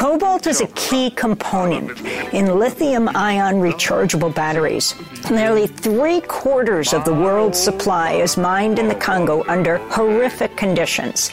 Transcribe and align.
Cobalt 0.00 0.46
is 0.46 0.62
a 0.62 0.66
key 0.68 1.10
component 1.10 2.00
in 2.32 2.58
lithium 2.58 3.06
ion 3.14 3.56
rechargeable 3.56 4.34
batteries. 4.34 4.94
Nearly 5.30 5.66
three 5.66 6.22
quarters 6.22 6.94
of 6.94 7.04
the 7.04 7.12
world's 7.12 7.58
supply 7.58 8.12
is 8.12 8.38
mined 8.38 8.78
in 8.78 8.88
the 8.88 8.94
Congo 8.94 9.44
under 9.46 9.76
horrific 9.90 10.56
conditions. 10.56 11.30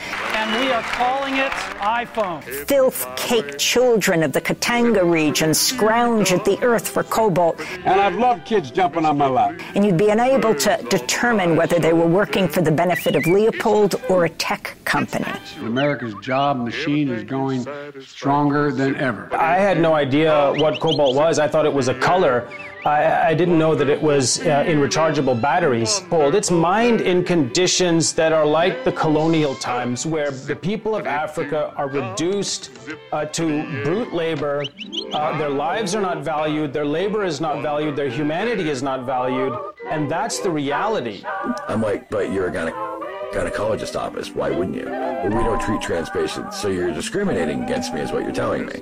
And 0.48 0.66
we 0.66 0.72
are 0.72 0.82
calling 0.82 1.36
it 1.36 1.52
iPhone. 1.82 2.42
Filth 2.42 3.06
caked 3.18 3.58
children 3.58 4.24
of 4.24 4.32
the 4.32 4.40
Katanga 4.40 5.04
region 5.04 5.54
scrounge 5.54 6.32
at 6.32 6.46
the 6.46 6.58
earth 6.64 6.88
for 6.88 7.04
cobalt. 7.04 7.60
And 7.84 8.00
I've 8.00 8.16
loved 8.16 8.46
kids 8.46 8.72
jumping 8.72 9.04
on 9.04 9.18
my 9.18 9.28
lap. 9.28 9.60
And 9.76 9.86
you'd 9.86 9.98
be 9.98 10.08
unable 10.08 10.56
to 10.56 10.82
determine 10.90 11.58
whether 11.58 11.80
they 11.80 11.92
were 11.92 12.08
working 12.08 12.48
for 12.48 12.62
the 12.62 12.72
benefit 12.72 13.18
of 13.18 13.26
Leopold 13.26 13.96
or 14.08 14.24
a 14.24 14.30
tech 14.30 14.78
company. 14.86 15.26
America's 15.60 16.16
job 16.22 16.64
machine 16.64 17.10
is 17.10 17.26
going 17.26 17.68
stronger 18.00 18.72
than 18.72 18.96
ever. 18.96 19.28
I 19.36 19.58
had 19.58 19.82
no 19.82 19.96
idea 19.96 20.54
what 20.54 20.80
cobalt 20.80 21.14
was. 21.14 21.40
I 21.40 21.50
thought 21.50 21.66
it 21.66 21.74
was 21.74 21.90
a 21.90 21.94
color. 21.96 22.48
I, 22.86 23.30
I 23.30 23.34
didn't 23.34 23.58
know 23.58 23.76
that 23.76 23.90
it 23.90 24.02
was 24.02 24.40
uh, 24.42 24.64
in 24.68 24.80
rechargeable 24.80 25.42
batteries. 25.42 26.02
It's 26.12 26.52
mined 26.52 27.02
in 27.02 27.24
conditions 27.24 28.14
that 28.14 28.32
are 28.32 28.46
like 28.46 28.84
the 28.84 28.92
colonial 28.92 29.56
times, 29.56 30.06
where 30.06 30.32
the 30.32 30.56
people 30.56 30.96
of 30.96 31.06
Africa 31.08 31.74
are 31.76 31.90
reduced 31.90 32.72
uh, 33.12 33.26
to 33.26 33.84
brute 33.84 34.14
labor. 34.14 34.66
Uh, 35.12 35.38
their 35.38 35.50
lives 35.50 35.96
are 35.96 36.02
not 36.02 36.24
valued, 36.24 36.72
their 36.74 36.86
labor 36.86 37.24
is 37.24 37.42
not 37.42 37.62
valued, 37.62 37.96
their 37.96 38.10
humanity 38.10 38.70
is 38.70 38.84
not 38.84 39.06
valued, 39.06 39.58
and 39.90 40.10
that's 40.10 40.40
the 40.40 40.50
reality. 40.50 41.24
I'm 41.68 41.82
like, 41.82 42.10
but 42.10 42.32
you're 42.32 42.48
a 42.48 42.52
gynecologist 42.52 42.98
gynecologist 43.34 44.00
office. 44.00 44.30
Why 44.34 44.50
wouldn't 44.50 44.78
you? 44.78 44.86
Well, 44.86 45.26
we 45.26 45.44
don't 45.44 45.60
treat 45.60 45.82
trans 45.82 46.10
patients, 46.10 46.60
so 46.60 46.70
you're 46.70 46.94
discriminating 46.94 47.64
against 47.64 47.94
me, 47.94 48.00
is 48.02 48.12
what 48.12 48.24
you're 48.24 48.32
telling 48.32 48.66
me. 48.66 48.82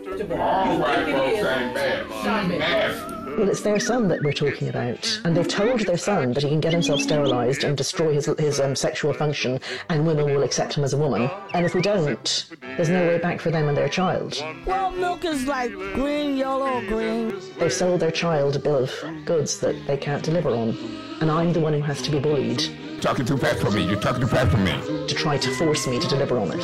Well, 3.37 3.49
it's 3.49 3.61
their 3.61 3.79
son 3.79 4.07
that 4.07 4.23
we're 4.23 4.33
talking 4.33 4.69
about. 4.69 5.21
And 5.25 5.35
they've 5.35 5.47
told 5.47 5.81
their 5.81 5.97
son 5.97 6.31
that 6.33 6.43
he 6.43 6.49
can 6.49 6.61
get 6.61 6.71
himself 6.71 7.01
sterilised 7.01 7.63
and 7.63 7.75
destroy 7.75 8.13
his, 8.13 8.27
his 8.39 8.59
um, 8.59 8.75
sexual 8.75 9.13
function, 9.13 9.59
and 9.89 10.07
women 10.07 10.25
will 10.25 10.43
accept 10.43 10.75
him 10.75 10.83
as 10.83 10.93
a 10.93 10.97
woman. 10.97 11.29
And 11.53 11.65
if 11.65 11.75
we 11.75 11.81
don't, 11.81 12.45
there's 12.61 12.89
no 12.89 13.05
way 13.07 13.17
back 13.17 13.41
for 13.41 13.51
them 13.51 13.67
and 13.67 13.77
their 13.77 13.89
child. 13.89 14.41
Well, 14.65 14.91
milk 14.91 15.25
is 15.25 15.47
like 15.47 15.71
green, 15.71 16.37
yellow, 16.37 16.79
green. 16.87 17.39
They've 17.59 17.73
sold 17.73 17.99
their 17.99 18.11
child 18.11 18.55
a 18.55 18.59
bill 18.59 18.83
of 18.83 19.25
goods 19.25 19.59
that 19.59 19.75
they 19.85 19.97
can't 19.97 20.23
deliver 20.23 20.49
on. 20.49 20.77
And 21.21 21.29
I'm 21.29 21.51
the 21.51 21.59
one 21.59 21.73
who 21.73 21.81
has 21.81 22.01
to 22.03 22.11
be 22.11 22.19
bullied 22.19 22.63
talking 23.01 23.25
too 23.25 23.37
fast 23.37 23.61
for 23.61 23.69
me. 23.69 23.85
You're 23.85 23.99
talking 23.99 24.21
too 24.21 24.27
fast 24.27 24.49
for 24.49 24.57
me. 24.57 24.71
To 25.07 25.13
try 25.13 25.37
to 25.37 25.51
force 25.55 25.85
me 25.85 25.99
to 25.99 26.07
deliver 26.07 26.39
on 26.39 26.51
it. 26.51 26.63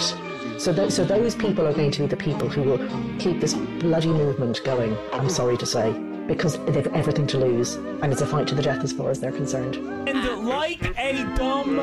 So, 0.59 0.73
th- 0.73 0.91
so 0.91 1.03
those 1.03 1.35
people 1.35 1.67
are 1.67 1.73
going 1.73 1.91
to 1.91 2.01
be 2.01 2.07
the 2.07 2.17
people 2.17 2.49
who 2.49 2.63
will 2.63 3.17
keep 3.19 3.39
this 3.39 3.53
bloody 3.53 4.07
movement 4.09 4.63
going, 4.63 4.97
I'm 5.13 5.29
sorry 5.29 5.57
to 5.57 5.65
say, 5.65 5.91
because 6.33 6.57
they've 6.65 6.87
everything 6.87 7.27
to 7.27 7.37
lose, 7.37 7.75
and 7.75 8.11
it's 8.11 8.21
a 8.21 8.25
fight 8.25 8.47
to 8.47 8.55
the 8.55 8.61
death 8.61 8.83
as 8.83 8.93
far 8.93 9.11
as 9.11 9.19
they're 9.19 9.31
concerned. 9.31 9.75
And 10.07 10.47
like 10.47 10.81
a 10.97 11.23
dumb 11.35 11.75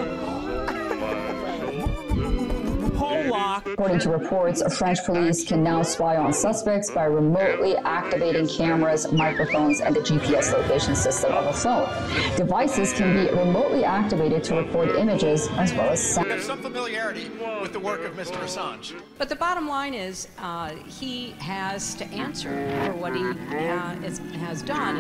According 3.57 4.01
to 4.01 4.11
reports, 4.11 4.63
French 4.77 5.03
police 5.05 5.43
can 5.43 5.63
now 5.63 5.83
spy 5.83 6.17
on 6.17 6.35
suspects 6.35 6.91
by 6.91 7.05
remotely 7.05 7.77
activating 7.77 8.47
cameras, 8.47 9.11
microphones, 9.11 9.81
and 9.81 9.97
the 9.97 10.01
GPS 10.01 10.53
location 10.53 10.95
system 10.95 11.33
of 11.33 11.47
a 11.47 11.53
phone. 11.55 11.89
Devices 12.37 12.93
can 12.93 13.15
be 13.15 13.33
remotely 13.35 13.85
activated 13.85 14.45
to 14.45 14.57
record 14.57 14.91
images 14.97 15.49
as 15.53 15.73
well 15.73 15.89
as 15.89 16.15
sound. 16.15 16.31
I 16.31 16.35
have 16.35 16.45
some 16.45 16.61
familiarity 16.61 17.31
with 17.63 17.73
the 17.73 17.81
work 17.81 18.05
of 18.05 18.15
Mr. 18.17 18.37
Assange. 18.37 19.01
But 19.17 19.31
the 19.31 19.37
bottom 19.37 19.67
line 19.67 19.95
is 19.95 20.29
uh, 20.39 20.75
he 20.87 21.31
has 21.39 21.95
to 21.95 22.05
answer 22.07 22.51
for 22.85 22.93
what 22.93 23.17
he 23.17 23.25
uh, 23.25 23.95
is, 24.05 24.19
has 24.41 24.63
done. 24.63 24.99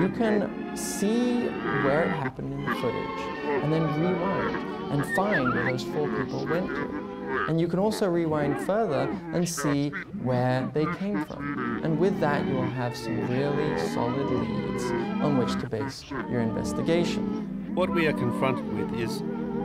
You 0.00 0.08
can 0.10 0.76
see 0.76 1.46
where 1.82 2.04
it 2.04 2.10
happened 2.10 2.52
in 2.52 2.64
the 2.64 2.74
footage 2.76 3.20
and 3.62 3.72
then 3.72 3.82
rewind 4.00 4.78
and 4.92 5.16
find 5.16 5.52
where 5.52 5.72
those 5.72 5.84
four 5.84 6.08
people 6.08 6.46
went 6.46 6.68
to. 6.68 7.07
And 7.48 7.60
you 7.60 7.68
can 7.68 7.78
also 7.78 8.08
rewind 8.08 8.60
further 8.60 9.08
and 9.32 9.48
see 9.48 9.90
where 10.22 10.70
they 10.74 10.86
came 10.96 11.24
from. 11.24 11.80
And 11.84 11.98
with 11.98 12.18
that, 12.20 12.46
you 12.46 12.54
will 12.54 12.62
have 12.62 12.96
some 12.96 13.28
really 13.28 13.78
solid 13.88 14.30
leads 14.30 14.84
on 15.22 15.38
which 15.38 15.52
to 15.60 15.68
base 15.68 16.04
your 16.10 16.40
investigation. 16.40 17.74
What 17.74 17.90
we 17.90 18.06
are 18.06 18.12
confronted 18.12 18.72
with 18.72 19.00
is 19.00 19.22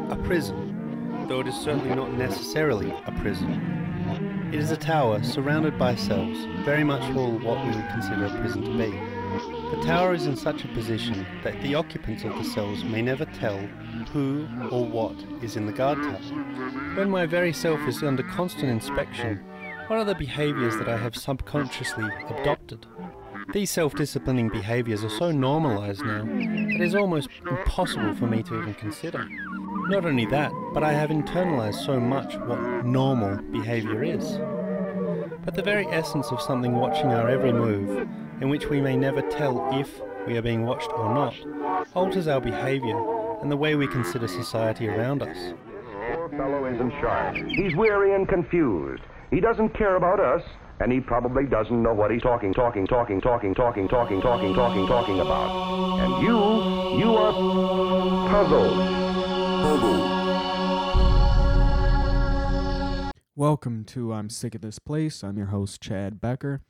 a 0.10 0.16
prison, 0.24 1.26
though 1.28 1.40
it 1.40 1.48
is 1.48 1.56
certainly 1.56 1.96
not 1.96 2.14
necessarily 2.14 2.92
a 3.06 3.12
prison. 3.22 4.50
It 4.54 4.60
is 4.60 4.72
a 4.72 4.78
tower 4.78 5.24
surrounded 5.24 5.80
by 5.80 5.96
cells, 5.96 6.38
very 6.64 6.84
much 6.84 7.02
all 7.16 7.32
what 7.40 7.66
we 7.66 7.72
would 7.72 7.90
consider 7.90 8.26
a 8.26 8.40
prison 8.40 8.62
to 8.62 8.78
be. 8.78 9.23
The 9.72 9.82
tower 9.84 10.14
is 10.14 10.28
in 10.28 10.36
such 10.36 10.64
a 10.64 10.68
position 10.70 11.26
that 11.44 11.62
the 11.62 11.76
occupants 11.76 12.24
of 12.24 12.36
the 12.38 12.44
cells 12.44 12.84
may 12.84 13.02
never 13.02 13.26
tell 13.26 13.58
who 14.12 14.48
or 14.72 14.86
what 14.86 15.16
is 15.42 15.56
in 15.56 15.66
the 15.66 15.72
guard 15.72 15.98
tower. 15.98 16.96
When 16.96 17.10
my 17.10 17.26
very 17.26 17.52
self 17.54 17.80
is 17.88 18.04
under 18.04 18.24
constant 18.24 18.70
inspection, 18.70 19.44
what 19.88 20.00
are 20.00 20.06
the 20.06 20.16
behaviours 20.16 20.78
that 20.78 20.88
I 20.88 20.98
have 20.98 21.16
subconsciously 21.16 22.08
adopted? 22.30 22.86
These 23.54 23.72
self-disciplining 23.72 24.50
behaviours 24.50 25.04
are 25.04 25.10
so 25.10 25.32
normalised 25.32 26.02
now 26.04 26.24
that 26.24 26.76
it 26.76 26.82
is 26.82 26.96
almost 26.96 27.30
impossible 27.50 28.16
for 28.16 28.28
me 28.28 28.42
to 28.44 28.62
even 28.62 28.74
consider. 28.76 29.28
Not 29.90 30.06
only 30.06 30.26
that, 30.28 30.52
but 30.74 30.84
I 30.84 30.94
have 30.94 31.10
internalised 31.10 31.86
so 31.86 32.00
much 32.00 32.36
what 32.38 32.86
normal 32.86 33.38
behaviour 33.52 34.04
is. 34.04 34.40
But 35.44 35.56
the 35.56 35.62
very 35.62 35.86
essence 35.88 36.32
of 36.32 36.42
something 36.42 36.74
watching 36.74 37.08
our 37.08 37.30
every 37.30 37.52
move 37.52 38.08
in 38.42 38.50
which 38.50 38.70
we 38.70 38.82
may 38.82 38.96
never 38.96 39.22
tell 39.22 39.70
if 39.80 40.02
we 40.28 40.38
are 40.38 40.42
being 40.42 40.66
watched 40.66 40.90
or 40.94 41.14
not, 41.14 41.36
alters 41.94 42.28
our 42.28 42.42
behaviour 42.42 42.98
and 43.42 43.52
the 43.52 43.58
way 43.58 43.76
we 43.76 43.88
consider 43.88 44.28
society 44.28 44.88
around 44.88 45.22
us. 45.22 45.54
Poor 46.14 46.30
fellow 46.30 46.66
isn't 46.66 46.92
sharp. 47.02 47.36
He's 47.36 47.76
weary 47.76 48.16
and 48.16 48.28
confused. 48.28 49.04
He 49.32 49.40
doesn't 49.40 49.70
care 49.78 49.96
about 49.96 50.20
us, 50.20 50.42
and 50.80 50.92
he 50.92 51.00
probably 51.00 51.46
doesn't 51.46 51.82
know 51.82 51.94
what 51.94 52.12
he's 52.12 52.22
talking, 52.22 52.54
talking, 52.54 52.86
talking, 52.88 53.20
talking, 53.22 53.54
talking, 53.54 53.88
talking, 53.88 54.22
talking, 54.22 54.54
talking, 54.54 54.88
talking 54.88 55.20
about. 55.20 56.00
And 56.00 56.24
you, 56.24 56.38
you 57.00 57.16
are 57.16 57.34
puzzled. 58.30 58.78
Puzzled. 59.64 60.10
Welcome 63.36 63.84
to 63.86 64.14
I'm 64.14 64.30
Sick 64.30 64.54
of 64.54 64.62
This 64.62 64.78
Place. 64.78 65.24
I'm 65.24 65.38
your 65.38 65.48
host, 65.48 65.82
Chad 65.82 66.22
Becker. 66.22 66.62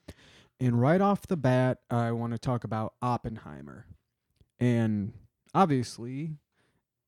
And 0.60 0.80
right 0.80 1.02
off 1.02 1.28
the 1.28 1.38
bat, 1.38 1.80
I 1.90 2.12
want 2.12 2.34
to 2.34 2.40
talk 2.40 2.64
about 2.64 2.94
Oppenheimer. 3.02 3.86
And 4.60 5.14
obviously, 5.54 6.38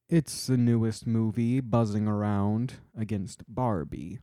it's 0.09 0.47
the 0.47 0.57
newest 0.57 1.07
movie 1.07 1.61
buzzing 1.61 2.07
around 2.07 2.75
against 2.97 3.43
Barbie. 3.47 4.19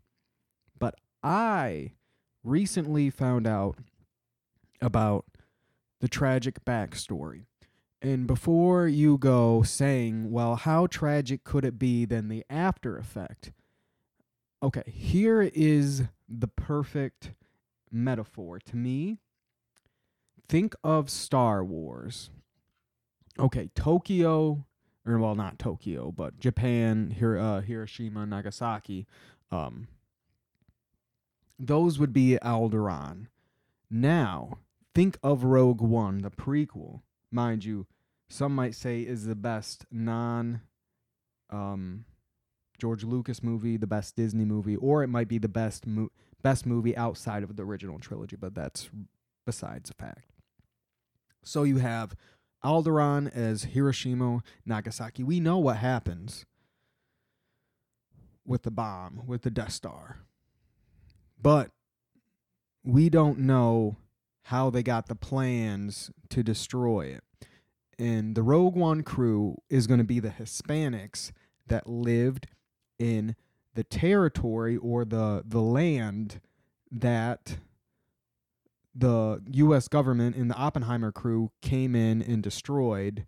But 0.78 0.96
I 1.22 1.92
recently 2.44 3.10
found 3.10 3.46
out 3.46 3.78
about 4.80 5.24
the 6.00 6.08
tragic 6.08 6.64
backstory. 6.64 7.46
And 8.02 8.26
before 8.26 8.88
you 8.88 9.16
go 9.16 9.62
saying, 9.62 10.32
well, 10.32 10.56
how 10.56 10.88
tragic 10.88 11.44
could 11.44 11.64
it 11.64 11.78
be 11.78 12.04
than 12.04 12.28
the 12.28 12.44
after 12.50 12.98
effect? 12.98 13.52
Okay, 14.60 14.82
here 14.86 15.42
is 15.42 16.02
the 16.28 16.48
perfect 16.48 17.32
metaphor 17.92 18.58
to 18.60 18.76
me, 18.76 19.18
think 20.48 20.74
of 20.82 21.10
Star 21.10 21.64
Wars. 21.64 22.30
Okay, 23.38 23.70
Tokyo, 23.74 24.66
or 25.06 25.18
well, 25.18 25.34
not 25.34 25.58
Tokyo, 25.58 26.12
but 26.12 26.38
Japan, 26.38 27.10
Hir- 27.10 27.38
uh, 27.38 27.60
Hiroshima, 27.60 28.26
Nagasaki. 28.26 29.06
Um, 29.50 29.88
those 31.58 31.98
would 31.98 32.12
be 32.12 32.38
Alderaan. 32.42 33.26
Now, 33.90 34.58
think 34.94 35.18
of 35.22 35.44
Rogue 35.44 35.80
One, 35.80 36.18
the 36.18 36.30
prequel. 36.30 37.02
Mind 37.30 37.64
you, 37.64 37.86
some 38.28 38.54
might 38.54 38.74
say 38.74 39.00
is 39.02 39.26
the 39.26 39.34
best 39.34 39.86
non 39.90 40.62
um, 41.50 42.04
George 42.78 43.04
Lucas 43.04 43.42
movie, 43.42 43.76
the 43.76 43.86
best 43.86 44.16
Disney 44.16 44.44
movie, 44.44 44.76
or 44.76 45.02
it 45.02 45.08
might 45.08 45.28
be 45.28 45.38
the 45.38 45.48
best 45.48 45.86
mo- 45.86 46.10
best 46.42 46.66
movie 46.66 46.96
outside 46.96 47.42
of 47.42 47.56
the 47.56 47.62
original 47.62 47.98
trilogy, 47.98 48.36
but 48.36 48.54
that's 48.54 48.90
besides 49.46 49.88
the 49.88 49.94
fact. 49.94 50.30
So 51.44 51.62
you 51.64 51.78
have 51.78 52.14
Alderaan 52.64 53.34
as 53.34 53.64
Hiroshima, 53.64 54.42
Nagasaki. 54.64 55.24
We 55.24 55.40
know 55.40 55.58
what 55.58 55.78
happens 55.78 56.46
with 58.44 58.62
the 58.62 58.70
bomb, 58.70 59.22
with 59.26 59.42
the 59.42 59.50
Death 59.50 59.72
Star. 59.72 60.18
But 61.40 61.70
we 62.84 63.08
don't 63.08 63.38
know 63.40 63.96
how 64.46 64.70
they 64.70 64.82
got 64.82 65.06
the 65.06 65.14
plans 65.14 66.10
to 66.30 66.42
destroy 66.42 67.06
it. 67.06 67.24
And 67.98 68.34
the 68.34 68.42
Rogue 68.42 68.74
One 68.74 69.02
crew 69.02 69.56
is 69.70 69.86
going 69.86 69.98
to 69.98 70.04
be 70.04 70.18
the 70.18 70.30
Hispanics 70.30 71.30
that 71.66 71.88
lived 71.88 72.46
in 72.98 73.36
the 73.74 73.84
territory 73.84 74.76
or 74.76 75.04
the 75.04 75.42
the 75.46 75.60
land 75.60 76.40
that 76.90 77.58
the 78.94 79.40
US 79.52 79.88
government 79.88 80.36
and 80.36 80.50
the 80.50 80.56
Oppenheimer 80.56 81.12
crew 81.12 81.50
came 81.62 81.94
in 81.94 82.20
and 82.20 82.42
destroyed 82.42 83.26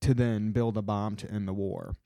to 0.00 0.14
then 0.14 0.52
build 0.52 0.76
a 0.76 0.82
bomb 0.82 1.16
to 1.16 1.30
end 1.30 1.48
the 1.48 1.52
war. 1.52 1.96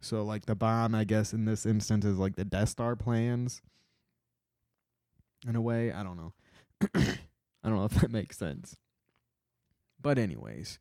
So 0.00 0.22
like 0.22 0.46
the 0.46 0.54
bomb, 0.54 0.94
I 0.94 1.04
guess 1.04 1.32
in 1.32 1.44
this 1.44 1.66
instance 1.66 2.04
is 2.04 2.18
like 2.18 2.36
the 2.36 2.44
Death 2.44 2.70
Star 2.70 2.96
plans. 2.96 3.60
In 5.46 5.54
a 5.54 5.60
way, 5.60 5.92
I 5.92 6.02
don't 6.02 6.16
know. 6.16 6.32
I 6.94 7.68
don't 7.68 7.76
know 7.76 7.84
if 7.84 8.00
that 8.00 8.10
makes 8.10 8.38
sense. 8.38 8.76
But 10.00 10.18
anyways, 10.18 10.78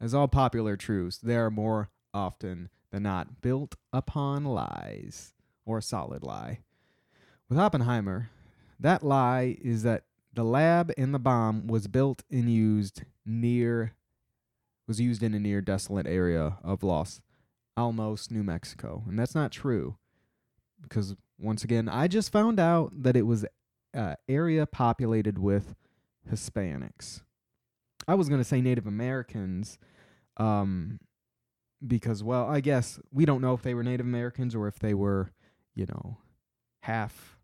as 0.00 0.14
all 0.14 0.28
popular 0.28 0.76
truths, 0.76 1.18
they 1.18 1.36
are 1.36 1.50
more 1.50 1.90
often 2.12 2.68
than 2.92 3.02
not 3.02 3.40
built 3.40 3.74
upon 3.92 4.44
lies 4.44 5.32
or 5.64 5.78
a 5.78 5.82
solid 5.82 6.22
lie. 6.22 6.60
With 7.48 7.58
Oppenheimer, 7.58 8.30
that 8.78 9.02
lie 9.02 9.56
is 9.60 9.82
that 9.82 10.04
the 10.32 10.44
lab 10.44 10.92
and 10.96 11.12
the 11.12 11.18
bomb 11.18 11.66
was 11.66 11.88
built 11.88 12.22
and 12.30 12.48
used 12.48 13.02
near 13.26 13.94
was 14.88 15.00
used 15.00 15.22
in 15.22 15.32
a 15.32 15.38
near 15.38 15.60
desolate 15.60 16.06
area 16.06 16.58
of 16.62 16.82
Los 16.82 17.20
Alamos, 17.76 18.30
New 18.30 18.42
Mexico. 18.42 19.04
And 19.08 19.18
that's 19.18 19.34
not 19.34 19.52
true. 19.52 19.96
Because 20.82 21.14
once 21.38 21.62
again, 21.62 21.88
I 21.88 22.08
just 22.08 22.32
found 22.32 22.58
out 22.58 22.90
that 23.02 23.16
it 23.16 23.22
was 23.22 23.46
uh, 23.94 24.16
area 24.28 24.66
populated 24.66 25.38
with 25.38 25.76
Hispanics. 26.30 27.22
I 28.08 28.16
was 28.16 28.28
going 28.28 28.40
to 28.40 28.44
say 28.44 28.60
Native 28.60 28.86
Americans 28.86 29.78
um 30.38 30.98
because 31.86 32.22
well, 32.22 32.46
I 32.46 32.60
guess 32.60 32.98
we 33.12 33.24
don't 33.24 33.40
know 33.40 33.54
if 33.54 33.62
they 33.62 33.74
were 33.74 33.82
Native 33.82 34.06
Americans 34.06 34.54
or 34.54 34.68
if 34.68 34.78
they 34.78 34.94
were, 34.94 35.32
you 35.74 35.86
know, 35.86 36.18
half 36.80 37.38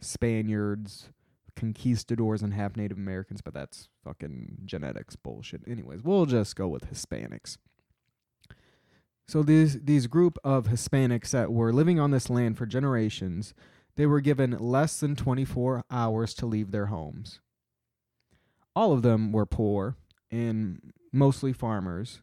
Spaniards, 0.00 1.10
conquistadors 1.54 2.42
and 2.42 2.54
half 2.54 2.76
Native 2.76 2.98
Americans, 2.98 3.40
but 3.40 3.54
that's 3.54 3.88
fucking 4.04 4.58
genetics 4.64 5.16
bullshit. 5.16 5.62
Anyways, 5.66 6.02
we'll 6.02 6.26
just 6.26 6.56
go 6.56 6.68
with 6.68 6.90
Hispanics. 6.92 7.56
So 9.28 9.42
these 9.42 9.80
these 9.82 10.06
group 10.06 10.38
of 10.44 10.68
Hispanics 10.68 11.30
that 11.30 11.52
were 11.52 11.72
living 11.72 11.98
on 11.98 12.12
this 12.12 12.30
land 12.30 12.56
for 12.56 12.66
generations, 12.66 13.54
they 13.96 14.06
were 14.06 14.20
given 14.20 14.56
less 14.58 15.00
than 15.00 15.16
24 15.16 15.84
hours 15.90 16.34
to 16.34 16.46
leave 16.46 16.70
their 16.70 16.86
homes. 16.86 17.40
All 18.76 18.92
of 18.92 19.02
them 19.02 19.32
were 19.32 19.46
poor 19.46 19.96
and 20.30 20.92
mostly 21.12 21.52
farmers 21.52 22.20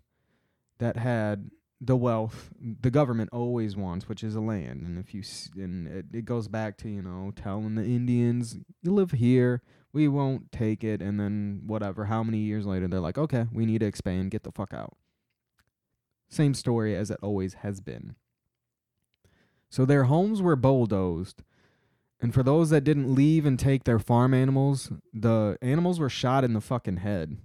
that 0.83 0.97
had 0.97 1.50
the 1.81 1.95
wealth 1.97 2.51
the 2.59 2.91
government 2.91 3.30
always 3.33 3.75
wants, 3.75 4.07
which 4.07 4.24
is 4.24 4.35
a 4.35 4.41
land. 4.41 4.83
And 4.85 4.97
if 4.97 5.13
you 5.13 5.21
s- 5.21 5.50
and 5.56 5.88
it, 5.88 6.06
it 6.13 6.25
goes 6.25 6.47
back 6.47 6.77
to 6.80 6.89
you 6.89 7.01
know 7.01 7.31
telling 7.35 7.75
the 7.75 7.83
Indians 7.83 8.57
you 8.81 8.94
live 8.94 9.12
here, 9.12 9.62
we 9.91 10.07
won't 10.07 10.51
take 10.51 10.83
it, 10.83 11.01
and 11.01 11.19
then 11.19 11.62
whatever. 11.65 12.06
How 12.06 12.24
many 12.24 12.39
years 12.39 12.65
later 12.65 12.88
they're 12.88 13.00
like, 13.00 13.18
okay, 13.18 13.45
we 13.51 13.65
need 13.65 13.80
to 13.80 13.85
expand, 13.85 14.31
get 14.31 14.44
the 14.44 14.51
fuck 14.51 14.74
out. 14.74 14.95
Same 16.30 16.53
story 16.53 16.95
as 16.95 17.12
it 17.12 17.19
always 17.21 17.56
has 17.56 17.79
been. 17.81 18.15
So 19.69 19.86
their 19.86 20.06
homes 20.06 20.41
were 20.41 20.56
bulldozed. 20.56 21.44
And 22.21 22.33
for 22.33 22.44
those 22.44 22.69
that 22.69 22.83
didn't 22.86 23.13
leave 23.13 23.45
and 23.45 23.59
take 23.59 23.83
their 23.83 24.00
farm 24.00 24.33
animals, 24.33 24.91
the 25.13 25.57
animals 25.62 26.00
were 26.00 26.09
shot 26.09 26.44
in 26.44 26.53
the 26.53 26.62
fucking 26.62 26.97
head 26.97 27.38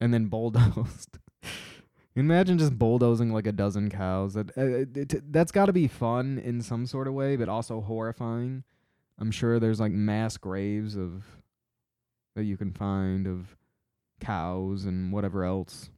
and 0.00 0.14
then 0.14 0.26
bulldozed. 0.26 1.18
Imagine 2.16 2.58
just 2.58 2.78
bulldozing 2.78 3.32
like 3.32 3.46
a 3.46 3.52
dozen 3.52 3.90
cows. 3.90 4.34
That 4.34 4.50
uh, 4.56 4.86
it, 4.94 5.32
that's 5.32 5.50
got 5.50 5.66
to 5.66 5.72
be 5.72 5.88
fun 5.88 6.38
in 6.38 6.62
some 6.62 6.86
sort 6.86 7.08
of 7.08 7.14
way, 7.14 7.36
but 7.36 7.48
also 7.48 7.80
horrifying. 7.80 8.62
I'm 9.18 9.30
sure 9.30 9.58
there's 9.58 9.80
like 9.80 9.92
mass 9.92 10.36
graves 10.36 10.96
of 10.96 11.24
that 12.34 12.44
you 12.44 12.56
can 12.56 12.72
find 12.72 13.26
of 13.26 13.56
cows 14.20 14.84
and 14.84 15.12
whatever 15.12 15.44
else. 15.44 15.90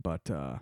But 0.00 0.30
uh 0.30 0.58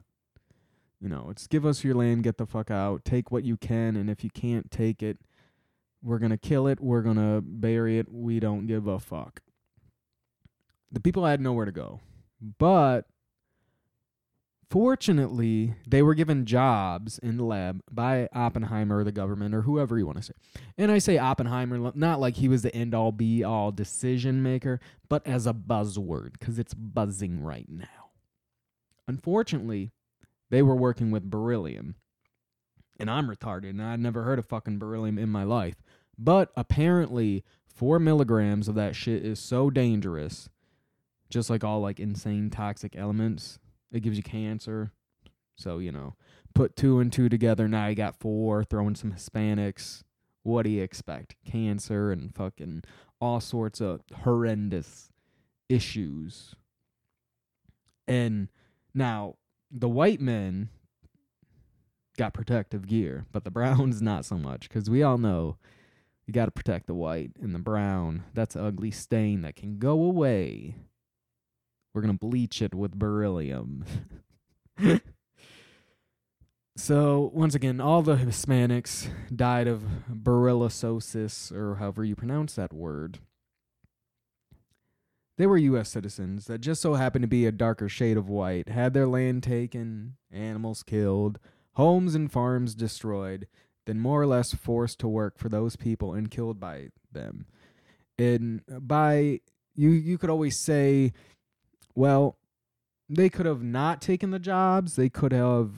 you 1.01 1.09
know, 1.09 1.29
it's 1.31 1.47
give 1.47 1.65
us 1.65 1.83
your 1.83 1.95
land, 1.95 2.25
get 2.25 2.37
the 2.37 2.45
fuck 2.47 2.71
out, 2.71 3.05
take 3.07 3.31
what 3.31 3.45
you 3.45 3.57
can, 3.57 3.97
and 3.97 4.11
if 4.11 4.23
you 4.23 4.29
can't 4.29 4.71
take 4.71 5.03
it, 5.03 5.19
we're 6.03 6.19
gonna 6.19 6.37
kill 6.37 6.67
it, 6.67 6.81
we're 6.81 7.03
gonna 7.03 7.41
bury 7.43 7.99
it, 7.99 8.13
we 8.13 8.39
don't 8.39 8.67
give 8.67 8.87
a 8.87 8.99
fuck. 8.99 9.41
The 10.93 11.01
people 11.01 11.25
had 11.25 11.41
nowhere 11.41 11.65
to 11.65 11.73
go. 11.73 12.01
But 12.59 13.07
Fortunately, 14.71 15.75
they 15.85 16.01
were 16.01 16.15
given 16.15 16.47
jobs 16.47 17.19
in 17.19 17.39
the 17.39 17.45
lab 17.45 17.83
by 17.91 18.29
Oppenheimer, 18.33 19.03
the 19.03 19.11
government, 19.11 19.53
or 19.53 19.63
whoever 19.63 19.99
you 19.99 20.07
want 20.07 20.19
to 20.19 20.23
say. 20.23 20.33
And 20.79 20.93
I 20.93 20.99
say 20.99 21.19
Oppenheimer 21.19 21.91
not 21.97 22.21
like 22.21 22.37
he 22.37 22.47
was 22.47 22.63
the 22.63 22.73
end 22.75 22.95
all 22.95 23.11
be 23.11 23.43
all 23.43 23.73
decision 23.73 24.45
maker, 24.45 24.79
but 25.09 25.27
as 25.27 25.45
a 25.45 25.53
buzzword, 25.53 26.35
because 26.35 26.61
it's 26.61 26.73
buzzing 26.73 27.43
right 27.43 27.69
now. 27.69 28.13
Unfortunately, 29.09 29.91
they 30.51 30.63
were 30.63 30.77
working 30.77 31.11
with 31.11 31.29
beryllium. 31.29 31.97
And 33.01 33.11
I'm 33.11 33.29
retarded, 33.29 33.71
and 33.71 33.83
I'd 33.83 33.99
never 33.99 34.23
heard 34.23 34.39
of 34.39 34.47
fucking 34.47 34.79
beryllium 34.79 35.19
in 35.19 35.31
my 35.31 35.43
life. 35.43 35.83
But 36.17 36.53
apparently, 36.57 37.43
four 37.67 37.99
milligrams 37.99 38.69
of 38.69 38.77
that 38.77 38.95
shit 38.95 39.25
is 39.25 39.41
so 39.41 39.69
dangerous, 39.69 40.49
just 41.29 41.51
like 41.51 41.65
all 41.65 41.81
like 41.81 41.99
insane 41.99 42.51
toxic 42.51 42.95
elements 42.95 43.59
it 43.93 44.01
gives 44.01 44.17
you 44.17 44.23
cancer. 44.23 44.93
So, 45.57 45.79
you 45.79 45.93
know, 45.93 46.15
put 46.55 46.77
two 46.77 47.01
and 47.01 47.13
two 47.13 47.29
together. 47.29 47.69
Now 47.69 47.89
you 47.89 47.95
got 47.95 48.19
four, 48.19 48.65
throwing 48.65 48.95
some 48.95 49.13
Hispanics. 49.13 50.03
What 50.43 50.63
do 50.63 50.71
you 50.71 50.83
expect? 50.83 51.37
Cancer 51.45 52.11
and 52.11 52.35
fucking 52.35 52.85
all 53.21 53.41
sorts 53.41 53.81
of 53.81 54.01
horrendous 54.23 55.11
issues. 55.69 56.55
And 58.09 58.49
now 58.95 59.37
the 59.71 59.89
white 59.89 60.21
men 60.21 60.71
got 62.17 62.35
protective 62.35 62.87
gear, 62.87 63.27
but 63.33 63.45
the 63.45 63.51
browns 63.53 64.01
not 64.01 64.25
so 64.25 64.37
much 64.37 64.69
because 64.69 64.89
we 64.89 65.03
all 65.03 65.19
know 65.19 65.57
you 66.27 66.33
got 66.33 66.47
to 66.47 66.51
protect 66.51 66.87
the 66.87 66.95
white 66.95 67.33
and 67.41 67.55
the 67.55 67.59
brown. 67.59 68.25
That's 68.35 68.57
an 68.57 68.65
ugly 68.65 68.91
stain 68.91 69.43
that 69.43 69.57
can 69.57 69.79
go 69.79 70.03
away 70.03 70.77
we're 71.93 72.03
going 72.03 72.17
to 72.17 72.27
bleach 72.27 72.63
it 72.63 72.75
with 72.75 72.99
beryllium. 72.99 73.85
so, 76.77 77.31
once 77.35 77.55
again, 77.55 77.81
all 77.81 78.03
the 78.03 78.17
Hispanics 78.17 79.09
died 79.35 79.67
of 79.67 79.83
berylliosis, 80.13 81.53
or 81.53 81.77
however 81.77 82.05
you 82.05 82.15
pronounce 82.15 82.55
that 82.55 82.73
word. 82.73 83.19
They 85.37 85.47
were 85.47 85.57
U.S. 85.57 85.89
citizens 85.89 86.45
that 86.47 86.61
just 86.61 86.83
so 86.83 86.95
happened 86.95 87.23
to 87.23 87.29
be 87.29 87.47
a 87.47 87.53
darker 87.53 87.89
shade 87.89 88.19
of 88.19 88.29
white, 88.29 88.69
had 88.69 88.93
their 88.93 89.07
land 89.07 89.43
taken, 89.43 90.17
animals 90.31 90.83
killed, 90.83 91.39
homes 91.73 92.15
and 92.15 92.31
farms 92.31 92.75
destroyed, 92.75 93.49
then 93.87 93.99
more 93.99 94.21
or 94.21 94.27
less 94.27 94.53
forced 94.53 94.99
to 94.99 95.09
work 95.09 95.39
for 95.39 95.49
those 95.49 95.77
people 95.77 96.13
and 96.13 96.31
killed 96.31 96.61
by 96.61 96.89
them. 97.11 97.47
And 98.19 98.61
by 98.69 99.41
you, 99.75 99.91
you 99.91 100.19
could 100.19 100.29
always 100.29 100.59
say 100.59 101.15
well, 102.01 102.39
they 103.11 103.29
could 103.29 103.45
have 103.45 103.63
not 103.63 104.01
taken 104.01 104.31
the 104.31 104.39
jobs. 104.39 104.97
They 104.97 105.11
could 105.11 105.33
have, 105.33 105.71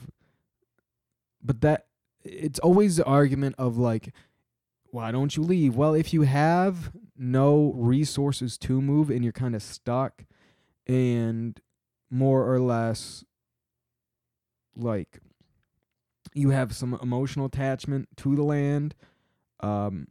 but 1.43 1.59
that 1.59 1.87
it's 2.23 2.59
always 2.59 2.95
the 2.95 3.03
argument 3.03 3.55
of 3.57 3.77
like, 3.77 4.13
why 4.85 5.11
don't 5.11 5.35
you 5.35 5.43
leave? 5.43 5.75
Well, 5.75 5.93
if 5.93 6.13
you 6.13 6.21
have 6.21 6.93
no 7.17 7.73
resources 7.75 8.57
to 8.59 8.81
move 8.81 9.09
and 9.09 9.21
you're 9.21 9.33
kind 9.33 9.53
of 9.53 9.61
stuck 9.61 10.23
and 10.87 11.59
more 12.09 12.49
or 12.49 12.59
less 12.59 13.25
like 14.77 15.19
you 16.33 16.51
have 16.51 16.73
some 16.73 16.97
emotional 17.01 17.45
attachment 17.45 18.07
to 18.17 18.35
the 18.35 18.43
land 18.43 18.95
um 19.59 20.07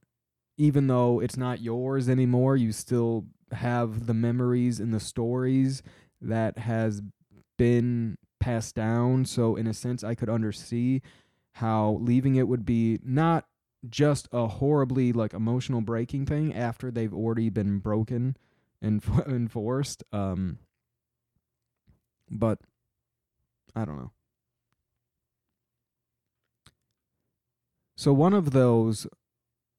even 0.57 0.87
though 0.87 1.21
it's 1.21 1.37
not 1.37 1.61
yours 1.61 2.09
anymore 2.09 2.57
you 2.57 2.73
still 2.73 3.25
have 3.53 4.07
the 4.07 4.15
memories 4.15 4.81
and 4.81 4.93
the 4.93 5.01
stories 5.01 5.83
that 6.23 6.59
has 6.59 7.03
been 7.59 8.17
passed 8.41 8.75
down. 8.75 9.25
So 9.25 9.57
in 9.57 9.67
a 9.67 9.75
sense, 9.75 10.03
I 10.03 10.15
could 10.15 10.29
undersee 10.29 11.03
how 11.55 11.99
leaving 12.01 12.37
it 12.37 12.49
would 12.49 12.65
be 12.65 12.99
not 13.05 13.47
just 13.89 14.29
a 14.33 14.47
horribly 14.47 15.13
like 15.13 15.35
emotional 15.35 15.81
breaking 15.81 16.27
thing 16.27 16.55
after 16.55 16.91
they've 16.91 17.13
already 17.13 17.51
been 17.51 17.79
broken 17.79 18.37
and 18.81 19.03
enforced. 19.27 20.03
Um, 20.13 20.59
but 22.31 22.59
I 23.75 23.85
don't 23.85 23.97
know. 23.97 24.13
So 27.97 28.13
one 28.13 28.35
of 28.35 28.51
those 28.51 29.07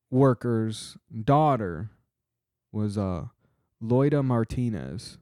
workers' 0.09 0.95
daughter 1.23 1.89
was 2.71 2.97
uh 2.97 3.25
Lydia 3.81 4.23
Martinez, 4.23 5.17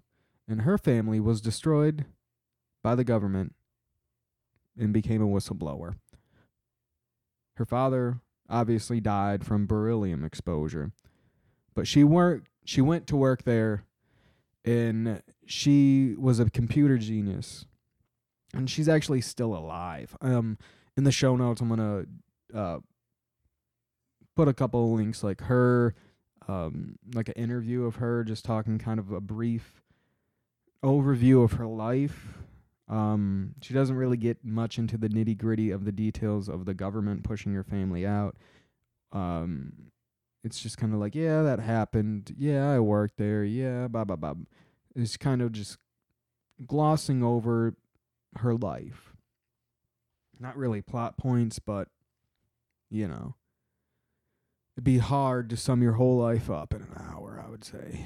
and 0.48 0.62
her 0.62 0.78
family 0.78 1.20
was 1.20 1.42
destroyed 1.42 2.06
by 2.84 2.96
the 2.96 3.04
government 3.04 3.54
and 4.78 4.94
became 4.94 5.22
a 5.22 5.28
whistleblower. 5.28 5.96
Her 7.56 7.66
father 7.66 8.20
obviously 8.50 9.00
died 9.00 9.46
from 9.46 9.68
beryllium 9.68 10.24
exposure. 10.24 10.92
But 11.74 11.88
she 11.88 12.04
worked 12.04 12.48
she 12.66 12.82
went 12.82 13.08
to 13.08 13.16
work 13.16 13.44
there 13.44 13.86
and 14.64 15.24
she 15.46 16.16
was 16.18 16.40
a 16.40 16.50
computer 16.50 16.98
genius. 16.98 17.66
And 18.54 18.70
she's 18.70 18.90
actually 18.90 19.22
still 19.22 19.56
alive. 19.56 20.16
Um 20.22 20.58
in 20.98 21.04
the 21.04 21.12
show 21.12 21.36
notes 21.36 21.62
I'm 21.62 21.70
going 21.70 22.08
to 22.52 22.58
uh 22.58 22.80
put 24.36 24.48
a 24.48 24.54
couple 24.54 24.94
links 24.94 25.24
like 25.24 25.42
her 25.42 25.94
um 26.48 26.98
like 27.14 27.30
an 27.30 27.36
interview 27.36 27.86
of 27.86 27.96
her 27.98 28.24
just 28.24 28.44
talking 28.44 28.80
kind 28.80 29.00
of 29.00 29.12
a 29.12 29.22
brief 29.22 29.82
overview 30.84 31.44
of 31.44 31.54
her 31.54 31.68
life 31.68 32.42
um, 32.92 33.56
she 33.62 33.74
doesn't 33.74 33.96
really 33.96 34.18
get 34.18 34.44
much 34.44 34.78
into 34.78 34.98
the 34.98 35.08
nitty 35.08 35.38
gritty 35.38 35.72
of 35.72 35.86
the 35.86 35.94
details 35.94 36.50
of 36.50 36.66
the 36.66 36.74
government 36.74 37.24
pushing 37.24 37.54
her 37.54 37.64
family 37.64 38.06
out. 38.06 38.36
Um, 39.14 39.92
it's 40.44 40.60
just 40.60 40.78
kind 40.78 40.94
of 40.94 41.00
like, 41.00 41.16
yeah, 41.16 41.42
that 41.42 41.60
happened. 41.60 42.36
Yeah, 42.38 42.70
I 42.70 42.80
worked 42.80 43.16
there. 43.18 43.46
Yeah, 43.46 43.88
blah 43.88 44.04
blah 44.04 44.18
blah. 44.18 44.34
It's 44.94 45.16
kind 45.16 45.42
of 45.42 45.54
just 45.54 45.78
glossing 46.68 47.24
over 47.24 47.76
her 48.38 48.56
life. 48.56 49.14
Not 50.38 50.58
really 50.58 50.82
plot 50.82 51.18
points, 51.18 51.60
but 51.60 51.88
you 52.90 53.08
know, 53.08 53.36
it'd 54.76 54.84
be 54.84 54.98
hard 54.98 55.50
to 55.52 55.56
sum 55.56 55.82
your 55.82 55.94
whole 55.94 56.18
life 56.18 56.50
up 56.50 56.74
in 56.74 56.82
an 56.82 56.94
hour. 57.00 57.42
I 57.46 57.50
would 57.50 57.64
say. 57.64 58.06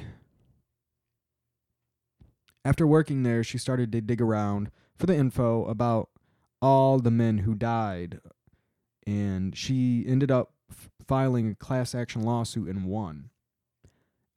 After 2.65 2.87
working 2.87 3.21
there, 3.21 3.43
she 3.43 3.59
started 3.59 3.91
to 3.91 4.01
dig 4.01 4.19
around 4.19 4.71
for 4.97 5.05
the 5.05 5.15
info 5.15 5.65
about 5.65 6.09
all 6.63 6.97
the 6.97 7.11
men 7.11 7.39
who 7.39 7.53
died, 7.53 8.19
and 9.05 9.55
she 9.55 10.03
ended 10.07 10.31
up 10.31 10.51
f- 10.71 10.89
filing 11.07 11.51
a 11.51 11.55
class 11.55 11.93
action 11.93 12.23
lawsuit 12.23 12.67
and 12.67 12.85
won. 12.85 13.29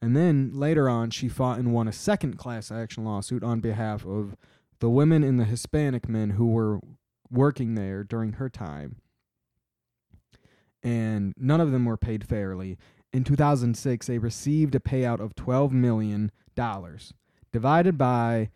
And 0.03 0.15
then 0.15 0.53
later 0.53 0.91
on, 0.91 1.09
she 1.11 1.27
fought 1.27 1.59
and 1.59 1.73
won 1.73 1.89
a 1.89 1.93
second 1.93 2.37
class 2.37 2.71
action 2.71 3.03
lawsuit 3.03 3.43
on 3.43 3.61
behalf 3.61 4.05
of 4.05 4.37
the 4.79 4.91
women 4.91 5.25
and 5.25 5.41
the 5.41 5.45
Hispanic 5.45 6.07
men 6.07 6.31
who 6.31 6.49
were 6.49 6.81
working 7.31 7.77
there 7.77 8.05
during 8.05 8.35
her 8.35 8.51
time. 8.51 8.97
And 10.83 11.33
none 11.39 11.63
of 11.63 11.73
them 11.73 11.87
were 11.87 11.97
paid 11.97 12.25
fairly. 12.27 12.77
In 13.11 13.25
2006, 13.25 14.07
they 14.07 14.19
received 14.19 14.75
a 14.75 14.81
payout 14.81 15.19
of 15.19 15.35
$12 15.35 15.73
million 15.73 16.31
divided 17.53 17.99
by 17.99 18.51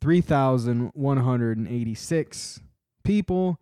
3,186 0.00 2.60
people, 3.04 3.60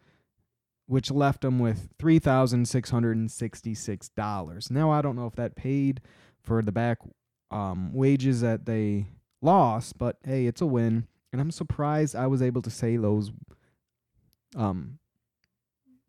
which 0.86 1.10
left 1.10 1.42
them 1.42 1.58
with 1.58 1.90
$3,666. 1.98 4.70
Now, 4.70 4.90
I 4.90 5.02
don't 5.02 5.16
know 5.16 5.26
if 5.26 5.36
that 5.36 5.54
paid 5.54 6.00
for 6.42 6.62
the 6.62 6.72
back 6.72 6.98
um, 7.50 7.92
wages 7.92 8.40
that 8.40 8.64
they 8.66 9.06
lost, 9.40 9.98
but 9.98 10.16
hey, 10.24 10.46
it's 10.46 10.60
a 10.60 10.66
win. 10.66 11.06
And 11.32 11.40
I'm 11.40 11.50
surprised 11.50 12.16
I 12.16 12.26
was 12.26 12.42
able 12.42 12.62
to 12.62 12.70
say 12.70 12.96
those 12.96 13.30
um, 14.56 14.98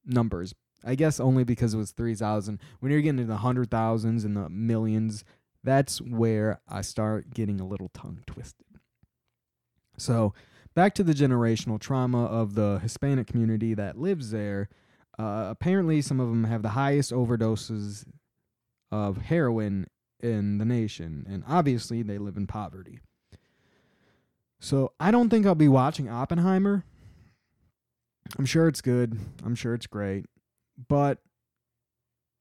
numbers. 0.06 0.54
I 0.84 0.96
guess 0.96 1.20
only 1.20 1.44
because 1.44 1.74
it 1.74 1.78
was 1.78 1.92
3,000. 1.92 2.60
When 2.80 2.92
you're 2.92 3.02
getting 3.02 3.20
into 3.20 3.32
the 3.32 3.38
hundred 3.38 3.72
thousands 3.72 4.26
and 4.26 4.36
the 4.36 4.50
millions, 4.50 5.24
that's 5.64 6.02
where 6.02 6.60
I 6.68 6.82
start 6.82 7.34
getting 7.34 7.60
a 7.60 7.66
little 7.66 7.90
tongue 7.90 8.24
twisted. 8.28 8.66
So, 9.98 10.34
back 10.74 10.94
to 10.96 11.04
the 11.04 11.14
generational 11.14 11.80
trauma 11.80 12.26
of 12.26 12.56
the 12.56 12.80
Hispanic 12.82 13.28
community 13.28 13.74
that 13.74 13.98
lives 13.98 14.32
there. 14.32 14.70
Uh, 15.18 15.48
apparently, 15.50 16.02
some 16.02 16.20
of 16.20 16.30
them 16.30 16.46
have 16.46 16.64
the 16.64 16.70
highest 16.70 17.12
overdoses 17.12 18.06
of 18.92 19.18
heroin 19.18 19.88
in 20.20 20.58
the 20.58 20.66
nation, 20.66 21.26
and 21.30 21.44
obviously, 21.48 22.02
they 22.02 22.18
live 22.18 22.38
in 22.38 22.48
poverty. 22.48 23.00
So, 24.60 24.94
I 25.00 25.12
don't 25.12 25.30
think 25.30 25.46
I'll 25.46 25.56
be 25.56 25.68
watching 25.68 26.10
Oppenheimer. 26.10 26.84
I'm 28.38 28.46
sure 28.46 28.68
it's 28.68 28.82
good. 28.82 29.18
I'm 29.46 29.56
sure 29.56 29.74
it's 29.74 29.88
great. 29.88 30.26
But 30.88 31.20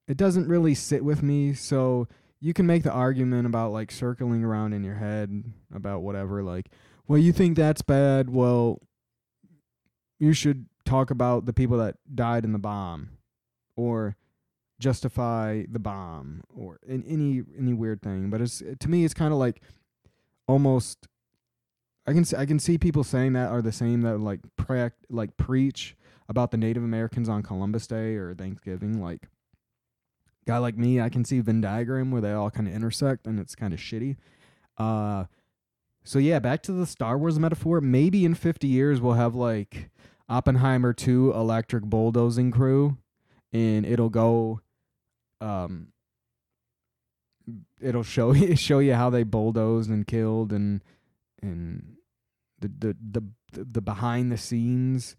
it 0.09 0.17
doesn't 0.17 0.49
really 0.49 0.75
sit 0.75 1.05
with 1.05 1.23
me. 1.23 1.53
So, 1.53 2.09
you 2.43 2.53
can 2.53 2.67
make 2.67 2.83
the 2.83 2.91
argument 2.91 3.47
about 3.47 3.71
like 3.71 3.93
circling 3.93 4.43
around 4.43 4.73
in 4.73 4.83
your 4.83 4.97
head 4.97 5.45
about 5.73 6.03
whatever, 6.03 6.43
like, 6.43 6.67
well, 7.07 7.19
you 7.19 7.33
think 7.33 7.57
that's 7.57 7.83
bad. 7.83 8.31
Well, 8.31 8.81
you 10.19 10.33
should 10.33 10.67
talk 10.85 11.11
about 11.11 11.47
the 11.47 11.53
people 11.53 11.79
that 11.79 11.97
died 12.13 12.45
in 12.45 12.53
the 12.53 12.59
bomb 12.59 13.11
or 13.77 14.17
justify 14.81 15.63
the 15.71 15.79
bomb 15.79 16.43
or 16.53 16.81
in 16.85 17.05
any 17.05 17.43
any 17.57 17.73
weird 17.73 18.03
thing 18.03 18.31
but 18.31 18.41
it's 18.41 18.61
to 18.81 18.89
me 18.89 19.05
it's 19.05 19.15
kind 19.15 19.33
of 19.33 19.39
like 19.39 19.63
almost 20.49 21.07
I 22.05 22.13
can 22.13 22.25
I 22.37 22.47
can 22.47 22.59
see 22.59 22.79
people 22.79 23.05
saying 23.05 23.35
that 23.35 23.53
are 23.53 23.63
the 23.63 23.71
same 23.71 24.01
that 24.03 24.19
like 24.19 24.41
pre- 24.57 24.91
like 25.09 25.37
preach 25.37 25.97
about 26.29 26.51
the 26.51 26.57
Native 26.57 26.83
Americans 26.83 27.29
on 27.29 27.45
Columbus 27.45 27.87
Day 27.87 28.17
or 28.17 28.35
Thanksgiving 28.35 29.01
like 29.01 29.29
guy 30.47 30.59
like 30.59 30.77
me 30.77 31.01
I 31.01 31.09
can 31.09 31.25
see 31.25 31.41
Venn 31.41 31.61
diagram 31.61 32.11
where 32.11 32.21
they 32.21 32.33
all 32.33 32.51
kind 32.51 32.69
of 32.69 32.75
intersect 32.75 33.27
and 33.27 33.39
it's 33.39 33.55
kind 33.55 33.73
of 33.73 33.81
shitty 33.81 34.17
uh 34.79 35.25
so 36.05 36.19
yeah, 36.19 36.39
back 36.39 36.63
to 36.65 36.73
the 36.73 36.87
Star 36.87 37.17
Wars 37.17 37.39
metaphor. 37.39 37.81
Maybe 37.81 38.25
in 38.25 38.35
50 38.35 38.67
years 38.67 39.01
we'll 39.01 39.15
have 39.15 39.35
like 39.35 39.91
Oppenheimer 40.29 40.93
2 40.93 41.33
electric 41.33 41.85
bulldozing 41.85 42.51
crew 42.51 42.99
and 43.53 43.87
it'll 43.87 44.09
go 44.09 44.61
um 45.41 45.89
it'll 47.81 48.03
show 48.03 48.33
you 48.33 48.57
show 48.57 48.79
you 48.79 48.95
how 48.95 49.11
they 49.11 49.23
bulldozed 49.23 49.91
and 49.91 50.07
killed 50.07 50.53
and 50.53 50.83
and 51.43 51.97
the 52.61 52.69
the 52.69 52.97
the 53.53 53.65
the 53.65 53.81
behind 53.83 54.33
the 54.33 54.39
scenes 54.39 55.17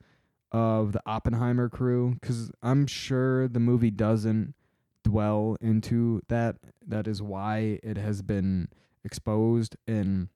of 0.52 0.92
the 0.92 1.02
Oppenheimer 1.06 1.70
crew 1.70 2.18
cuz 2.22 2.52
I'm 2.62 2.88
sure 2.88 3.48
the 3.48 3.60
movie 3.60 3.92
doesn't 3.92 4.56
dwell 5.04 5.58
into 5.62 6.22
that 6.30 6.56
that 6.86 7.08
is 7.08 7.22
why 7.22 7.80
it 7.84 7.98
has 7.98 8.22
been 8.22 8.70
exposed. 9.04 9.76
And 9.88 10.30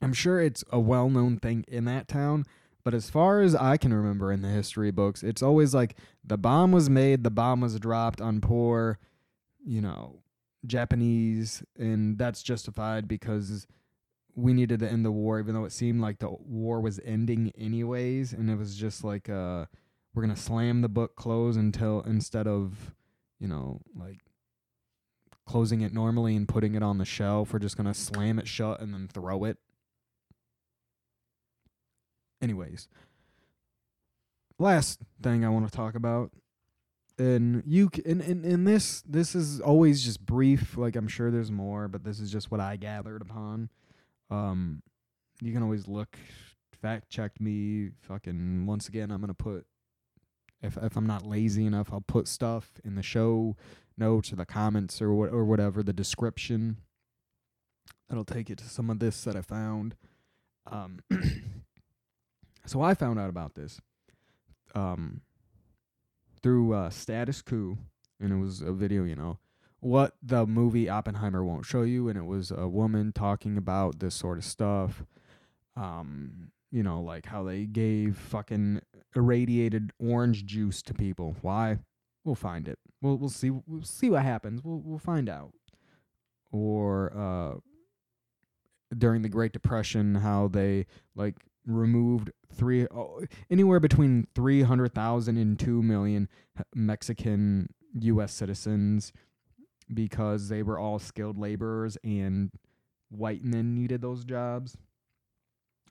I'm 0.00 0.12
sure 0.12 0.40
it's 0.40 0.64
a 0.70 0.78
well 0.78 1.10
known 1.10 1.38
thing 1.38 1.64
in 1.68 1.84
that 1.86 2.08
town, 2.08 2.44
but 2.84 2.94
as 2.94 3.10
far 3.10 3.40
as 3.40 3.54
I 3.54 3.76
can 3.76 3.92
remember 3.92 4.32
in 4.32 4.42
the 4.42 4.48
history 4.48 4.90
books, 4.90 5.22
it's 5.22 5.42
always 5.42 5.74
like 5.74 5.96
the 6.24 6.38
bomb 6.38 6.72
was 6.72 6.88
made, 6.88 7.24
the 7.24 7.30
bomb 7.30 7.60
was 7.60 7.78
dropped 7.80 8.20
on 8.20 8.40
poor, 8.40 8.98
you 9.64 9.80
know, 9.80 10.22
Japanese, 10.66 11.62
and 11.78 12.18
that's 12.18 12.42
justified 12.42 13.08
because 13.08 13.66
we 14.34 14.52
needed 14.52 14.80
to 14.80 14.88
end 14.88 15.04
the 15.04 15.10
war, 15.10 15.40
even 15.40 15.54
though 15.54 15.64
it 15.64 15.72
seemed 15.72 16.00
like 16.00 16.20
the 16.20 16.30
war 16.30 16.80
was 16.80 17.00
ending 17.04 17.52
anyways, 17.58 18.32
and 18.32 18.48
it 18.48 18.56
was 18.56 18.76
just 18.76 19.02
like 19.02 19.28
uh 19.28 19.66
we're 20.14 20.22
gonna 20.22 20.36
slam 20.36 20.80
the 20.80 20.88
book 20.88 21.16
closed 21.16 21.58
until 21.58 22.00
instead 22.02 22.46
of, 22.46 22.94
you 23.38 23.48
know, 23.48 23.80
like 23.96 24.18
closing 25.46 25.80
it 25.80 25.92
normally 25.92 26.36
and 26.36 26.48
putting 26.48 26.74
it 26.74 26.82
on 26.82 26.98
the 26.98 27.04
shelf, 27.04 27.52
we're 27.52 27.58
just 27.58 27.76
gonna 27.76 27.94
slam 27.94 28.38
it 28.38 28.48
shut 28.48 28.80
and 28.80 28.92
then 28.92 29.08
throw 29.08 29.44
it 29.44 29.58
anyways, 32.40 32.88
last 34.58 35.00
thing 35.22 35.44
I 35.44 35.48
want 35.48 35.66
to 35.66 35.76
talk 35.76 35.94
about, 35.94 36.30
and 37.18 37.62
you 37.66 37.90
and 38.06 38.22
in 38.22 38.44
in 38.44 38.64
this 38.64 39.02
this 39.02 39.34
is 39.34 39.60
always 39.60 40.04
just 40.04 40.24
brief. 40.24 40.76
Like 40.76 40.96
I'm 40.96 41.08
sure 41.08 41.30
there's 41.30 41.50
more, 41.50 41.88
but 41.88 42.04
this 42.04 42.20
is 42.20 42.30
just 42.30 42.50
what 42.50 42.60
I 42.60 42.76
gathered 42.76 43.22
upon. 43.22 43.70
Um, 44.30 44.82
you 45.40 45.52
can 45.52 45.62
always 45.62 45.88
look, 45.88 46.16
fact 46.80 47.10
check 47.10 47.40
me. 47.40 47.90
Fucking 48.02 48.66
once 48.66 48.88
again, 48.88 49.10
I'm 49.10 49.20
gonna 49.20 49.34
put 49.34 49.66
if 50.62 50.76
if 50.76 50.96
I'm 50.96 51.06
not 51.06 51.26
lazy 51.26 51.66
enough, 51.66 51.92
I'll 51.92 52.00
put 52.00 52.28
stuff 52.28 52.72
in 52.84 52.94
the 52.94 53.02
show 53.02 53.56
notes 53.96 54.32
or 54.32 54.36
the 54.36 54.46
comments 54.46 55.00
or 55.02 55.14
what 55.14 55.30
or 55.30 55.44
whatever 55.44 55.82
the 55.82 55.92
description. 55.92 56.78
That'll 58.08 58.24
take 58.24 58.48
you 58.48 58.56
to 58.56 58.64
some 58.64 58.88
of 58.90 59.00
this 59.00 59.24
that 59.24 59.36
I 59.36 59.42
found. 59.42 59.94
Um, 60.66 61.00
So 62.68 62.82
I 62.82 62.92
found 62.92 63.18
out 63.18 63.30
about 63.30 63.54
this 63.54 63.80
um, 64.74 65.22
through 66.42 66.74
uh, 66.74 66.90
Status 66.90 67.40
Coup, 67.40 67.78
and 68.20 68.30
it 68.30 68.36
was 68.36 68.60
a 68.60 68.72
video, 68.72 69.04
you 69.04 69.16
know, 69.16 69.38
what 69.80 70.16
the 70.22 70.44
movie 70.44 70.86
Oppenheimer 70.86 71.42
won't 71.42 71.64
show 71.64 71.80
you, 71.80 72.10
and 72.10 72.18
it 72.18 72.26
was 72.26 72.50
a 72.50 72.68
woman 72.68 73.12
talking 73.12 73.56
about 73.56 74.00
this 74.00 74.14
sort 74.14 74.36
of 74.36 74.44
stuff. 74.44 75.02
Um, 75.76 76.50
you 76.70 76.82
know, 76.82 77.00
like 77.00 77.26
how 77.26 77.42
they 77.44 77.64
gave 77.64 78.16
fucking 78.16 78.80
irradiated 79.14 79.92
orange 79.98 80.44
juice 80.44 80.82
to 80.82 80.94
people. 80.94 81.36
Why? 81.42 81.78
We'll 82.24 82.34
find 82.34 82.68
it. 82.68 82.78
We'll 83.00 83.16
we'll 83.16 83.30
see 83.30 83.50
we'll 83.50 83.82
see 83.82 84.10
what 84.10 84.22
happens. 84.22 84.62
We'll 84.62 84.80
we'll 84.84 84.98
find 84.98 85.28
out. 85.28 85.52
Or 86.50 87.12
uh 87.16 87.60
during 88.96 89.22
the 89.22 89.28
Great 89.28 89.52
Depression, 89.52 90.16
how 90.16 90.48
they 90.48 90.86
like 91.14 91.36
removed 91.66 92.30
three 92.52 92.86
oh, 92.86 93.22
anywhere 93.50 93.80
between 93.80 94.26
300,000 94.34 95.36
and 95.36 95.58
2 95.58 95.82
million 95.82 96.28
Mexican 96.74 97.68
U.S. 98.00 98.32
citizens 98.32 99.12
because 99.92 100.48
they 100.48 100.62
were 100.62 100.78
all 100.78 100.98
skilled 100.98 101.38
laborers 101.38 101.96
and 102.02 102.50
white 103.10 103.44
men 103.44 103.74
needed 103.74 104.00
those 104.00 104.24
jobs. 104.24 104.76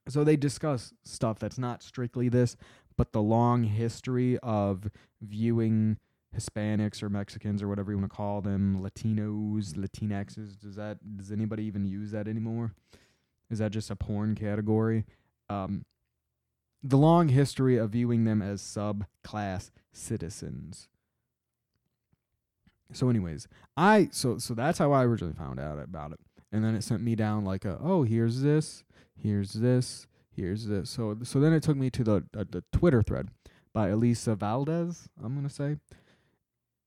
So 0.10 0.24
they 0.24 0.36
discuss 0.36 0.94
stuff 1.06 1.40
that's 1.40 1.58
not 1.58 1.84
strictly 1.84 2.30
this, 2.30 2.56
but 2.98 3.12
the 3.12 3.22
long 3.22 3.64
history 3.64 4.38
of 4.40 4.90
viewing 5.22 5.98
Hispanics 6.36 7.02
or 7.02 7.10
Mexicans 7.10 7.64
or 7.64 7.68
whatever 7.68 7.92
you 7.92 7.98
want 7.98 8.12
to 8.12 8.16
call 8.16 8.42
them, 8.42 8.80
Latinos, 8.82 9.74
Latinxes. 9.74 10.60
Does 10.60 10.76
that 10.76 10.98
does 11.18 11.32
anybody 11.32 11.64
even 11.64 11.86
use 11.86 12.12
that 12.12 12.28
anymore? 12.28 12.74
Is 13.50 13.60
that 13.60 13.72
just 13.72 13.90
a 13.90 13.96
porn 13.96 14.36
category? 14.36 15.06
Um, 15.50 15.86
the 16.84 16.98
long 16.98 17.30
history 17.30 17.78
of 17.78 17.92
viewing 17.92 18.26
them 18.26 18.42
as 18.42 18.62
subclass 18.62 19.72
citizens. 19.92 20.88
So, 22.94 23.10
anyways, 23.10 23.48
I 23.76 24.10
so 24.12 24.38
so 24.38 24.54
that's 24.54 24.80
how 24.80 24.92
I 24.92 25.04
originally 25.04 25.34
found 25.34 25.60
out 25.60 25.80
about 25.80 26.12
it, 26.12 26.20
and 26.52 26.64
then 26.64 26.76
it 26.76 26.84
sent 26.84 27.02
me 27.02 27.16
down 27.16 27.44
like 27.44 27.66
a 27.66 27.78
oh 27.82 28.04
here's 28.04 28.42
this, 28.42 28.84
here's 29.16 29.54
this, 29.54 30.08
here's 30.36 30.68
this. 30.68 30.90
So 30.90 31.18
so 31.24 31.40
then 31.40 31.54
it 31.54 31.64
took 31.64 31.78
me 31.78 31.90
to 31.92 32.04
the 32.04 32.16
uh, 32.36 32.46
the 32.50 32.64
Twitter 32.72 33.02
thread 33.02 33.30
by 33.74 33.90
Alisa 33.90 34.36
Valdes. 34.36 35.10
I'm 35.24 35.36
gonna 35.36 35.50
say, 35.50 35.78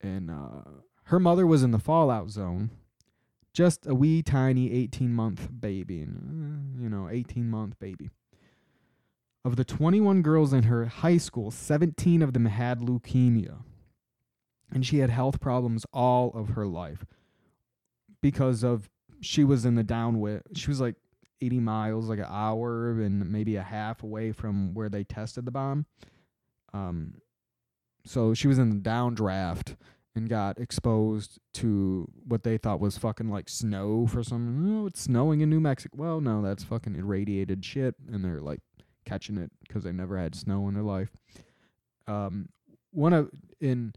and 0.01 0.31
uh, 0.31 0.63
her 1.05 1.21
mother 1.21 1.47
was 1.47 1.63
in 1.63 1.71
the 1.71 1.79
fallout 1.79 2.31
zone, 2.31 2.71
just 3.53 3.87
a 3.87 3.95
wee 3.95 4.23
tiny 4.23 4.73
18 4.73 5.13
month 5.13 5.49
baby, 5.61 6.01
and 6.03 6.79
uh, 6.79 6.83
you 6.83 6.89
know 6.89 7.09
18 7.09 7.49
month 7.49 7.79
baby. 7.79 8.11
Of 9.43 9.57
the 9.57 9.65
21 9.65 10.21
girls 10.21 10.53
in 10.53 10.65
her 10.65 10.85
high 10.85 11.17
school, 11.17 11.51
17 11.51 12.21
of 12.21 12.35
them 12.35 12.45
had 12.45 12.81
leukemia. 12.81 13.63
And 14.71 14.85
she 14.85 14.99
had 14.99 15.09
health 15.09 15.41
problems 15.41 15.87
all 15.95 16.31
of 16.35 16.51
her 16.51 16.67
life 16.67 17.07
because 18.21 18.63
of 18.63 18.91
she 19.21 19.45
was 19.45 19.65
in 19.65 19.75
the 19.75 19.83
downwind. 19.83 20.43
She 20.55 20.69
was 20.69 20.81
like 20.81 20.97
80 21.41 21.61
miles, 21.61 22.09
like 22.09 22.19
an 22.19 22.27
hour 22.29 23.01
and 23.01 23.31
maybe 23.31 23.57
a 23.57 23.63
half 23.63 24.03
away 24.03 24.33
from 24.33 24.75
where 24.75 24.89
they 24.89 25.05
tested 25.05 25.45
the 25.45 25.51
bomb. 25.51 25.87
Um, 26.73 27.15
so 28.05 28.35
she 28.35 28.49
was 28.49 28.59
in 28.59 28.71
the 28.71 28.89
downdraft 28.89 29.77
and 30.15 30.29
got 30.29 30.59
exposed 30.59 31.39
to 31.55 32.11
what 32.27 32.43
they 32.43 32.59
thought 32.59 32.81
was 32.81 32.99
fucking 32.99 33.31
like 33.31 33.49
snow 33.49 34.07
for 34.07 34.23
some. 34.23 34.83
Oh, 34.83 34.87
it's 34.87 35.03
snowing 35.03 35.41
in 35.41 35.51
New 35.51 35.61
Mexico. 35.61 35.97
Well, 35.97 36.21
no, 36.21 36.43
that's 36.43 36.65
fucking 36.65 36.97
irradiated 36.97 37.65
shit, 37.65 37.95
and 38.11 38.25
they're 38.25 38.41
like 38.41 38.61
catching 39.05 39.39
it 39.39 39.51
because 39.67 39.85
they 39.85 39.93
never 39.93 40.19
had 40.19 40.35
snow 40.35 40.67
in 40.69 40.75
their 40.75 40.83
life. 40.83 41.11
Um, 42.07 42.49
one 42.93 43.13
of 43.13 43.31
in 43.61 43.95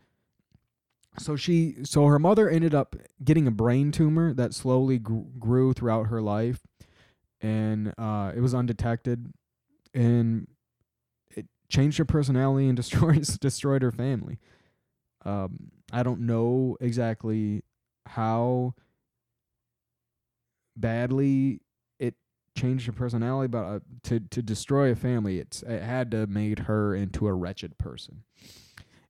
so 1.19 1.35
she 1.35 1.77
so 1.83 2.05
her 2.07 2.19
mother 2.19 2.49
ended 2.49 2.73
up 2.73 2.95
getting 3.23 3.47
a 3.47 3.51
brain 3.51 3.91
tumor 3.91 4.33
that 4.33 4.53
slowly 4.53 4.97
grew 4.97 5.73
throughout 5.73 6.07
her 6.07 6.21
life, 6.21 6.61
and 7.41 7.93
uh, 7.97 8.31
it 8.35 8.39
was 8.39 8.55
undetected, 8.55 9.31
and 9.93 10.47
it 11.35 11.45
changed 11.69 11.97
her 11.99 12.05
personality 12.05 12.67
and 12.67 12.75
destroyed 12.77 13.23
destroyed 13.39 13.81
her 13.81 13.91
family. 13.91 14.39
Um, 15.25 15.71
I 15.91 16.03
don't 16.03 16.21
know 16.21 16.77
exactly 16.81 17.63
how 18.07 18.73
badly 20.75 21.61
it 21.99 22.15
changed 22.57 22.87
her 22.87 22.91
personality, 22.91 23.47
but 23.47 23.63
uh, 23.63 23.79
to 24.05 24.19
to 24.19 24.41
destroy 24.41 24.91
a 24.91 24.95
family, 24.95 25.37
it's 25.37 25.61
it 25.61 25.83
had 25.83 26.09
to 26.11 26.25
made 26.25 26.59
her 26.59 26.95
into 26.95 27.27
a 27.27 27.33
wretched 27.33 27.77
person. 27.77 28.23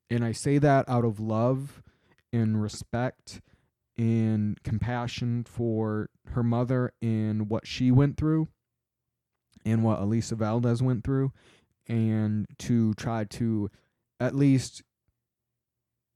And 0.09 0.23
I 0.23 0.33
say 0.33 0.57
that 0.57 0.87
out 0.89 1.05
of 1.05 1.19
love 1.21 1.81
and 2.33 2.61
respect 2.61 3.39
and 3.97 4.61
compassion 4.63 5.45
for 5.47 6.09
her 6.29 6.43
mother 6.43 6.91
and 7.01 7.47
what 7.49 7.67
she 7.67 7.91
went 7.91 8.17
through 8.17 8.47
and 9.63 9.83
what 9.83 10.01
Alisa 10.01 10.35
Valdes 10.35 10.81
went 10.81 11.03
through 11.03 11.31
and 11.87 12.47
to 12.57 12.93
try 12.95 13.23
to 13.25 13.69
at 14.19 14.35
least 14.35 14.83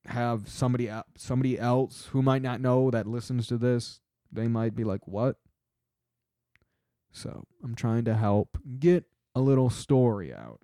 have 0.07 0.49
somebody 0.49 0.89
somebody 1.17 1.59
else 1.59 2.07
who 2.11 2.21
might 2.21 2.41
not 2.41 2.61
know 2.61 2.89
that 2.89 3.05
listens 3.05 3.45
to 3.47 3.57
this 3.57 3.99
they 4.31 4.47
might 4.47 4.75
be 4.75 4.83
like 4.83 5.07
what? 5.07 5.37
So 7.11 7.43
i'm 7.63 7.75
trying 7.75 8.05
to 8.05 8.15
help 8.15 8.57
get 8.79 9.05
a 9.35 9.41
little 9.41 9.69
story 9.69 10.33
out. 10.33 10.61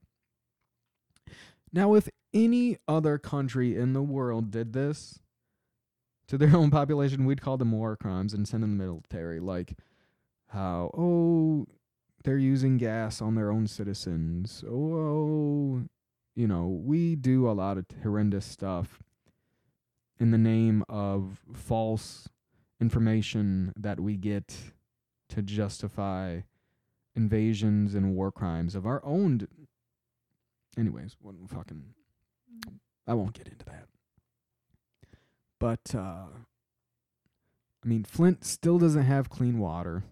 Now 1.72 1.94
if 1.94 2.10
any 2.34 2.78
other 2.88 3.18
country 3.20 3.76
in 3.76 3.94
the 3.94 4.02
world 4.02 4.50
did 4.50 4.74
this 4.74 5.20
to 6.28 6.38
their 6.38 6.56
own 6.56 6.72
population 6.72 7.26
we'd 7.26 7.42
call 7.42 7.58
them 7.58 7.72
war 7.72 7.96
crimes 7.96 8.34
and 8.34 8.48
send 8.48 8.64
them 8.64 8.78
the 8.78 8.84
military 8.84 9.40
like 9.40 9.78
how 10.48 10.92
oh 10.98 11.66
they're 12.24 12.38
using 12.38 12.78
gas 12.78 13.22
on 13.22 13.36
their 13.36 13.52
own 13.52 13.68
citizens 13.68 14.64
oh, 14.68 14.94
oh 14.96 15.84
you 16.36 16.48
know 16.48 16.68
we 16.68 17.16
do 17.16 17.50
a 17.50 17.52
lot 17.54 17.78
of 17.78 17.86
horrendous 18.02 18.46
stuff 18.46 19.04
in 20.20 20.32
the 20.32 20.38
name 20.38 20.84
of 20.88 21.40
false 21.54 22.30
information 22.80 23.74
that 23.76 24.00
we 24.00 24.16
get 24.16 24.56
to 25.30 25.42
justify 25.42 26.42
invasions 27.16 27.96
and 27.96 28.16
war 28.16 28.32
crimes 28.32 28.76
of 28.76 28.86
our 28.86 29.04
own. 29.06 29.40
D- 29.40 29.48
Anyways, 30.78 31.16
what 31.22 31.36
fucking. 31.48 31.84
I 33.08 33.14
won't 33.14 33.34
get 33.34 33.48
into 33.48 33.66
that. 33.66 33.88
But, 35.64 35.96
uh. 35.96 36.26
I 37.86 37.88
mean, 37.88 38.04
Flint 38.04 38.44
still 38.44 38.78
doesn't 38.78 39.04
have 39.04 39.30
clean 39.30 39.60
water. 39.60 40.04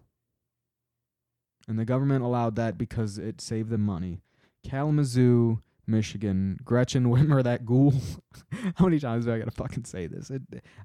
And 1.68 1.78
the 1.78 1.84
government 1.84 2.24
allowed 2.24 2.56
that 2.56 2.78
because 2.78 3.18
it 3.18 3.42
saved 3.42 3.68
them 3.68 3.82
money. 3.82 4.22
Kalamazoo 4.66 5.60
Michigan. 5.86 6.58
Gretchen 6.64 7.04
Whitmer, 7.04 7.44
that 7.44 7.66
ghoul. 7.66 7.92
How 8.76 8.86
many 8.86 8.98
times 8.98 9.26
do 9.26 9.34
I 9.34 9.38
gotta 9.38 9.50
fucking 9.50 9.84
say 9.84 10.06
this? 10.06 10.30
It, 10.30 10.40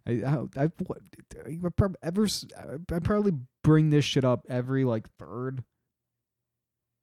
I, 0.05 0.11
I, 0.57 0.65
I, 0.65 0.69
ever, 2.03 2.27
I 2.91 2.99
probably 2.99 3.35
bring 3.63 3.89
this 3.89 4.03
shit 4.03 4.25
up 4.25 4.45
every 4.49 4.83
like 4.83 5.07
third 5.17 5.63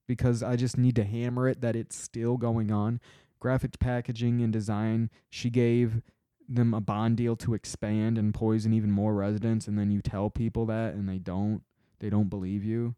because 0.07 0.43
I 0.43 0.57
just 0.57 0.77
need 0.77 0.97
to 0.97 1.05
hammer 1.05 1.49
it 1.49 1.63
that 1.63 1.77
it's 1.77 1.97
still 1.97 2.37
going 2.37 2.71
on. 2.71 3.01
Graphic 3.41 3.79
packaging 3.79 4.43
and 4.43 4.53
design. 4.53 5.09
She 5.31 5.49
gave 5.49 6.03
them 6.49 6.75
a 6.75 6.81
bond 6.81 7.17
deal 7.17 7.37
to 7.37 7.55
expand 7.55 8.19
and 8.19 8.35
poison 8.35 8.73
even 8.73 8.91
more 8.91 9.15
residents, 9.15 9.67
and 9.67 9.79
then 9.79 9.91
you 9.91 10.01
tell 10.01 10.31
people 10.31 10.67
that 10.67 10.95
and 10.95 11.09
they 11.09 11.19
don't. 11.19 11.63
They 12.01 12.11
don't 12.11 12.29
believe 12.29 12.65
you. 12.65 12.97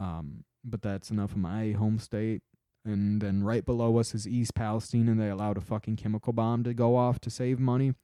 Um, 0.00 0.44
but 0.64 0.82
that's 0.82 1.10
enough 1.10 1.32
of 1.32 1.38
my 1.38 1.70
home 1.72 1.98
state 1.98 2.42
and 2.88 3.20
then 3.20 3.44
right 3.44 3.64
below 3.64 3.98
us 3.98 4.14
is 4.14 4.26
East 4.26 4.54
Palestine, 4.54 5.08
and 5.08 5.20
they 5.20 5.28
allowed 5.28 5.58
a 5.58 5.60
fucking 5.62 5.96
chemical 5.96 6.32
bomb 6.32 6.64
to 6.64 6.74
go 6.74 6.96
off 6.96 7.20
to 7.20 7.30
save 7.30 7.58
money 7.58 7.94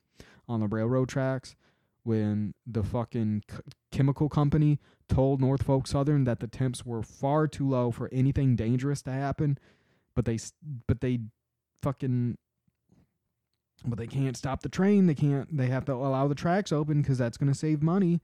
on 0.47 0.59
the 0.59 0.67
railroad 0.67 1.09
tracks. 1.09 1.55
When 2.03 2.53
the 2.67 2.83
fucking 2.83 3.43
c- 3.49 3.57
chemical 3.91 4.29
company 4.29 4.79
told 5.09 5.41
Norfolk 5.41 5.87
Southern 5.87 6.23
that 6.25 6.39
the 6.39 6.45
temps 6.47 6.85
were 6.85 7.01
far 7.01 7.47
too 7.47 7.67
low 7.67 7.89
for 7.89 8.09
anything 8.11 8.55
dangerous 8.55 9.01
to 9.03 9.11
happen, 9.11 9.57
but 10.15 10.25
they 10.25 10.37
but 10.87 11.01
they 11.01 11.21
fucking 11.81 12.37
but 13.87 13.99
they 13.99 14.07
can't 14.07 14.37
stop 14.37 14.61
the 14.61 14.69
train. 14.69 15.07
They 15.07 15.15
can't. 15.15 15.55
They 15.55 15.67
have 15.67 15.85
to 15.85 15.93
allow 15.93 16.27
the 16.27 16.35
tracks 16.35 16.71
open 16.71 17.01
because 17.01 17.17
that's 17.17 17.37
going 17.37 17.51
to 17.51 17.57
save 17.57 17.81
money, 17.81 18.21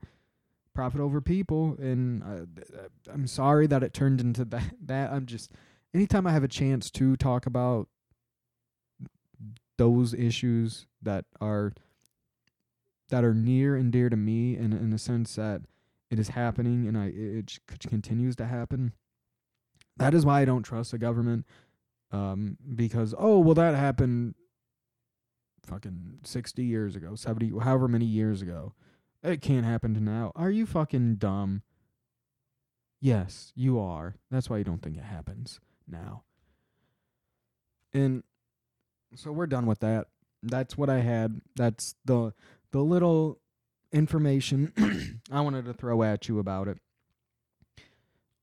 profit 0.74 1.00
over 1.00 1.20
people. 1.20 1.76
And 1.78 2.22
uh, 2.22 3.12
I'm 3.12 3.26
sorry 3.26 3.66
that 3.68 3.82
it 3.82 3.94
turned 3.94 4.20
into 4.20 4.44
that. 4.46 4.74
That 4.84 5.12
I'm 5.12 5.26
just 5.26 5.52
anytime 5.94 6.26
I 6.26 6.32
have 6.32 6.44
a 6.44 6.48
chance 6.48 6.90
to 6.92 7.16
talk 7.16 7.46
about 7.46 7.88
those 9.78 10.14
issues 10.14 10.86
that 11.02 11.24
are 11.40 11.72
that 13.08 13.24
are 13.24 13.34
near 13.34 13.76
and 13.76 13.92
dear 13.92 14.08
to 14.08 14.16
me 14.16 14.56
and 14.56 14.72
in 14.72 14.90
the 14.90 14.98
sense 14.98 15.34
that 15.34 15.62
it 16.10 16.18
is 16.18 16.28
happening 16.28 16.86
and 16.86 16.96
I 16.96 17.12
it 17.14 17.58
continues 17.88 18.36
to 18.36 18.46
happen. 18.46 18.92
That 19.96 20.14
is 20.14 20.24
why 20.24 20.40
I 20.40 20.44
don't 20.44 20.62
trust 20.62 20.92
the 20.92 20.98
government 20.98 21.46
um, 22.12 22.56
because 22.74 23.14
oh 23.18 23.38
well 23.38 23.54
that 23.54 23.74
happened 23.74 24.34
fucking 25.66 26.18
60 26.24 26.64
years 26.64 26.96
ago, 26.96 27.14
70 27.14 27.58
however 27.60 27.88
many 27.88 28.04
years 28.04 28.42
ago. 28.42 28.74
It 29.22 29.40
can't 29.40 29.64
happen 29.64 29.94
to 29.94 30.00
now. 30.00 30.32
Are 30.34 30.50
you 30.50 30.66
fucking 30.66 31.16
dumb? 31.16 31.62
Yes, 33.00 33.52
you 33.54 33.78
are. 33.78 34.16
That's 34.30 34.50
why 34.50 34.58
you 34.58 34.64
don't 34.64 34.82
think 34.82 34.96
it 34.96 35.04
happens 35.04 35.60
now. 35.88 36.22
And 37.92 38.22
so 39.14 39.30
we're 39.32 39.46
done 39.46 39.66
with 39.66 39.80
that. 39.80 40.08
That's 40.42 40.76
what 40.76 40.90
I 40.90 41.00
had. 41.00 41.40
That's 41.54 41.94
the 42.04 42.32
the 42.72 42.80
little 42.80 43.38
information 43.92 45.20
I 45.30 45.40
wanted 45.42 45.66
to 45.66 45.74
throw 45.74 46.02
at 46.02 46.28
you 46.28 46.38
about 46.38 46.68
it. 46.68 46.78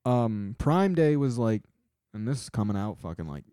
Um 0.05 0.55
Prime 0.57 0.95
Day 0.95 1.15
was 1.15 1.37
like 1.37 1.63
and 2.13 2.27
this 2.27 2.43
is 2.43 2.49
coming 2.49 2.77
out 2.77 2.99
fucking 2.99 3.27
like 3.27 3.43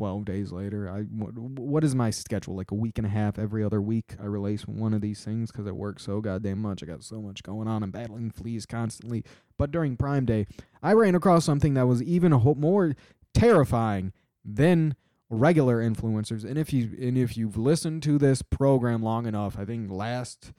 12 0.00 0.24
days 0.24 0.50
later. 0.50 0.88
I 0.88 1.02
what, 1.02 1.34
what 1.36 1.84
is 1.84 1.94
my 1.94 2.08
schedule? 2.08 2.56
Like 2.56 2.70
a 2.70 2.74
week 2.74 2.96
and 2.96 3.06
a 3.06 3.10
half 3.10 3.38
every 3.38 3.62
other 3.62 3.82
week 3.82 4.14
I 4.18 4.24
release 4.24 4.66
one 4.66 4.94
of 4.94 5.02
these 5.02 5.22
things 5.22 5.52
cuz 5.52 5.66
it 5.66 5.76
works 5.76 6.04
so 6.04 6.22
goddamn 6.22 6.62
much. 6.62 6.82
I 6.82 6.86
got 6.86 7.02
so 7.02 7.20
much 7.20 7.42
going 7.42 7.68
on 7.68 7.82
and 7.82 7.92
battling 7.92 8.30
fleas 8.30 8.64
constantly. 8.64 9.24
But 9.58 9.70
during 9.70 9.98
Prime 9.98 10.24
Day, 10.24 10.46
I 10.82 10.94
ran 10.94 11.14
across 11.14 11.44
something 11.44 11.74
that 11.74 11.86
was 11.86 12.02
even 12.02 12.32
whole 12.32 12.54
more 12.54 12.94
terrifying 13.34 14.14
than 14.42 14.96
regular 15.28 15.82
influencers. 15.82 16.46
And 16.46 16.56
if 16.56 16.72
you 16.72 16.96
and 16.98 17.18
if 17.18 17.36
you've 17.36 17.58
listened 17.58 18.02
to 18.04 18.16
this 18.16 18.40
program 18.40 19.02
long 19.02 19.26
enough, 19.26 19.58
I 19.58 19.66
think 19.66 19.90
last 19.90 20.54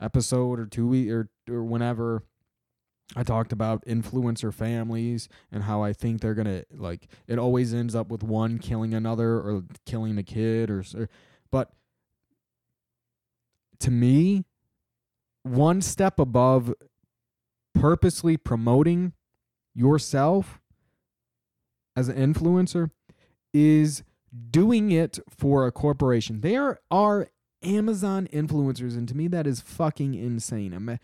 episode 0.00 0.60
or 0.60 0.66
two 0.66 0.86
week 0.86 1.10
or 1.10 1.30
or 1.50 1.64
whenever 1.64 2.22
I 3.16 3.22
talked 3.22 3.52
about 3.52 3.84
influencer 3.84 4.52
families 4.52 5.28
and 5.52 5.64
how 5.64 5.82
I 5.82 5.92
think 5.92 6.20
they're 6.20 6.34
going 6.34 6.46
to 6.46 6.64
like 6.72 7.08
it 7.26 7.38
always 7.38 7.74
ends 7.74 7.94
up 7.94 8.08
with 8.08 8.22
one 8.22 8.58
killing 8.58 8.94
another 8.94 9.34
or 9.36 9.64
killing 9.84 10.16
the 10.16 10.22
kid 10.22 10.70
or 10.70 10.84
but 11.50 11.70
to 13.80 13.90
me 13.90 14.44
one 15.42 15.82
step 15.82 16.18
above 16.18 16.72
purposely 17.74 18.36
promoting 18.36 19.12
yourself 19.74 20.60
as 21.96 22.08
an 22.08 22.34
influencer 22.34 22.90
is 23.52 24.02
doing 24.50 24.90
it 24.90 25.18
for 25.28 25.66
a 25.66 25.72
corporation. 25.72 26.40
There 26.40 26.80
are 26.90 27.28
Amazon 27.62 28.28
influencers, 28.32 28.96
and 28.96 29.08
to 29.08 29.16
me, 29.16 29.28
that 29.28 29.46
is 29.46 29.60
fucking 29.60 30.14
insane. 30.14 30.98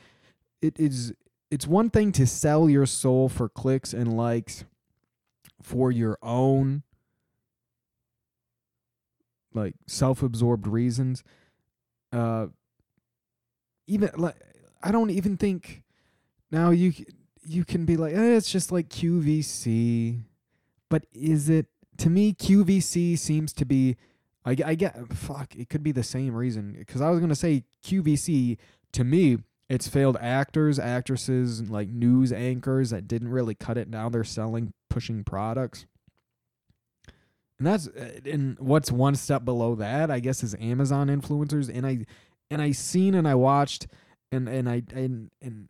It 0.61 0.79
is. 0.79 1.15
It's 1.51 1.67
one 1.67 1.91
thing 1.91 2.13
to 2.13 2.27
sell 2.27 2.69
your 2.69 2.87
soul 2.87 3.29
for 3.29 3.49
clicks 3.49 3.93
and 3.93 4.17
likes 4.17 4.65
for 5.63 5.91
your 5.91 6.19
own 6.23 6.83
like 9.53 9.75
self-absorbed 9.87 10.67
reasons. 10.67 11.25
Uh, 12.13 12.47
even 13.87 14.11
like 14.17 14.37
I 14.83 14.93
don't 14.93 15.11
even 15.11 15.37
think 15.37 15.83
now 16.51 16.71
you 16.71 16.93
you 17.43 17.65
can 17.65 17.85
be 17.85 17.97
like 17.97 18.15
eh, 18.15 18.37
it's 18.37 18.51
just 18.51 18.71
like 18.71 18.89
QVC, 18.89 20.23
but 20.89 21.07
is 21.13 21.49
it 21.49 21.67
to 22.01 22.09
me, 22.09 22.33
QVC 22.33 23.19
seems 23.19 23.53
to 23.53 23.65
be. 23.65 23.97
I, 24.45 24.57
I 24.65 24.75
get 24.75 25.13
fuck. 25.13 25.55
It 25.55 25.69
could 25.69 25.83
be 25.83 25.93
the 25.93 26.03
same 26.03 26.35
reason 26.35 26.75
because 26.79 27.03
I 27.03 27.11
was 27.11 27.21
gonna 27.21 27.35
say 27.35 27.65
QVC. 27.85 28.57
To 28.93 29.05
me, 29.05 29.39
it's 29.71 29.87
failed 29.87 30.17
actors, 30.21 30.81
actresses, 30.81 31.71
like 31.71 31.89
news 31.89 32.33
anchors 32.33 32.91
that 32.91 33.07
didn't 33.07 33.29
really 33.29 33.55
cut 33.55 33.79
it. 33.79 33.89
Now 33.89 34.09
they're 34.09 34.25
selling, 34.25 34.73
pushing 34.91 35.23
products, 35.23 35.87
and 37.57 37.67
that's 37.67 37.87
uh, 37.87 38.19
and 38.25 38.59
what's 38.59 38.91
one 38.91 39.15
step 39.15 39.45
below 39.45 39.77
that, 39.77 40.11
I 40.11 40.19
guess, 40.19 40.43
is 40.43 40.57
Amazon 40.61 41.07
influencers. 41.07 41.71
And 41.73 41.87
I 41.87 42.05
and 42.51 42.61
I 42.61 42.73
seen 42.73 43.15
and 43.15 43.29
I 43.29 43.37
watched 43.37 43.87
and 44.33 44.49
and 44.49 44.69
I 44.69 44.83
and 44.93 45.31
and 45.41 45.69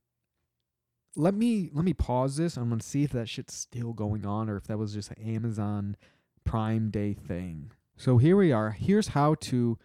let 1.14 1.34
me 1.34 1.68
let 1.74 1.84
me 1.84 1.92
pause 1.92 2.38
this. 2.38 2.56
I'm 2.56 2.70
gonna 2.70 2.82
see 2.82 3.04
if 3.04 3.10
that 3.10 3.28
shit's 3.28 3.54
still 3.54 3.92
going 3.92 4.24
on 4.24 4.48
or 4.48 4.56
if 4.56 4.64
that 4.68 4.78
was 4.78 4.94
just 4.94 5.10
an 5.10 5.22
Amazon 5.22 5.94
Prime 6.42 6.90
Day 6.90 7.12
thing. 7.12 7.72
So 7.98 8.16
here 8.16 8.36
we 8.36 8.50
are. 8.50 8.70
Here's 8.70 9.08
how 9.08 9.34
to 9.34 9.76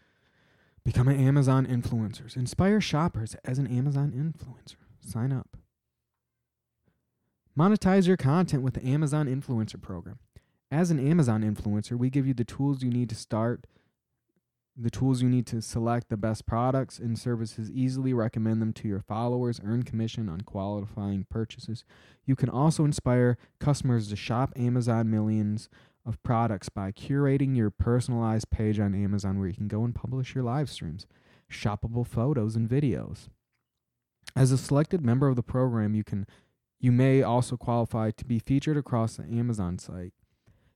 become 0.85 1.07
an 1.07 1.19
Amazon 1.19 1.65
influencer. 1.65 2.33
Inspire 2.37 2.79
shoppers 2.79 3.35
as 3.43 3.57
an 3.57 3.67
Amazon 3.67 4.11
influencer. 4.11 4.75
Sign 5.01 5.33
up. 5.33 5.57
Monetize 7.57 8.05
your 8.05 8.17
content 8.17 8.63
with 8.63 8.75
the 8.75 8.85
Amazon 8.85 9.27
Influencer 9.27 9.81
Program. 9.81 10.19
As 10.69 10.91
an 10.91 10.99
Amazon 10.99 11.41
influencer, 11.41 11.97
we 11.97 12.09
give 12.09 12.27
you 12.27 12.33
the 12.33 12.43
tools 12.43 12.83
you 12.83 12.89
need 12.89 13.09
to 13.09 13.15
start, 13.15 13.65
the 14.75 14.89
tools 14.89 15.21
you 15.21 15.29
need 15.29 15.47
to 15.47 15.61
select 15.61 16.09
the 16.09 16.17
best 16.17 16.45
products 16.45 16.99
and 16.99 17.17
services, 17.17 17.71
easily 17.71 18.13
recommend 18.13 18.61
them 18.61 18.73
to 18.73 18.89
your 18.89 18.99
followers, 18.99 19.61
earn 19.63 19.83
commission 19.83 20.27
on 20.27 20.41
qualifying 20.41 21.25
purchases. 21.29 21.85
You 22.25 22.35
can 22.35 22.49
also 22.49 22.83
inspire 22.83 23.37
customers 23.59 24.09
to 24.09 24.17
shop 24.17 24.51
Amazon 24.57 25.09
millions 25.09 25.69
of 26.05 26.21
products 26.23 26.69
by 26.69 26.91
curating 26.91 27.55
your 27.55 27.71
personalized 27.71 28.49
page 28.49 28.79
on 28.79 28.93
Amazon 28.93 29.39
where 29.39 29.47
you 29.47 29.53
can 29.53 29.67
go 29.67 29.83
and 29.83 29.95
publish 29.95 30.35
your 30.35 30.43
live 30.43 30.69
streams, 30.69 31.07
shoppable 31.51 32.05
photos 32.05 32.55
and 32.55 32.69
videos. 32.69 33.27
As 34.35 34.51
a 34.51 34.57
selected 34.57 35.03
member 35.03 35.27
of 35.27 35.35
the 35.35 35.43
program, 35.43 35.95
you 35.95 36.03
can 36.03 36.27
you 36.79 36.91
may 36.91 37.23
also 37.23 37.57
qualify 37.57 38.11
to 38.11 38.25
be 38.25 38.37
featured 38.37 38.77
across 38.77 39.15
the 39.15 39.23
Amazon 39.23 39.79
site. 39.79 40.13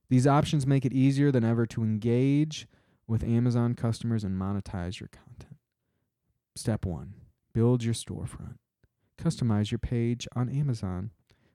These 0.10 0.26
options 0.26 0.66
make 0.66 0.86
it 0.86 0.94
easier 0.94 1.32
than 1.32 1.44
ever 1.44 1.68
to 1.68 1.84
engage 1.84 2.68
with 3.06 3.24
Amazon 3.24 3.76
customers 3.76 4.24
and 4.24 4.40
monetize 4.40 5.00
your 5.00 5.10
content. 5.10 5.58
Step 6.56 6.86
1: 6.86 7.14
Build 7.54 7.84
your 7.84 7.94
storefront. 7.94 8.56
Customize 9.20 9.70
your 9.70 9.80
page 9.80 10.28
on 10.36 10.50
Amazon 10.50 11.12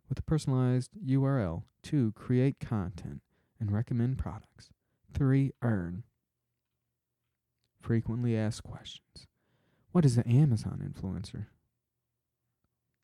with 0.08 0.18
a 0.18 0.22
personalized 0.22 0.90
URL. 1.04 1.64
2. 1.82 2.12
Create 2.12 2.60
content 2.60 3.20
and 3.60 3.72
recommend 3.72 4.18
products. 4.18 4.70
Three, 5.12 5.52
earn. 5.62 6.04
Frequently 7.80 8.36
asked 8.36 8.64
questions. 8.64 9.26
What 9.92 10.04
is 10.04 10.16
an 10.16 10.28
Amazon 10.28 10.82
influencer? 10.84 11.46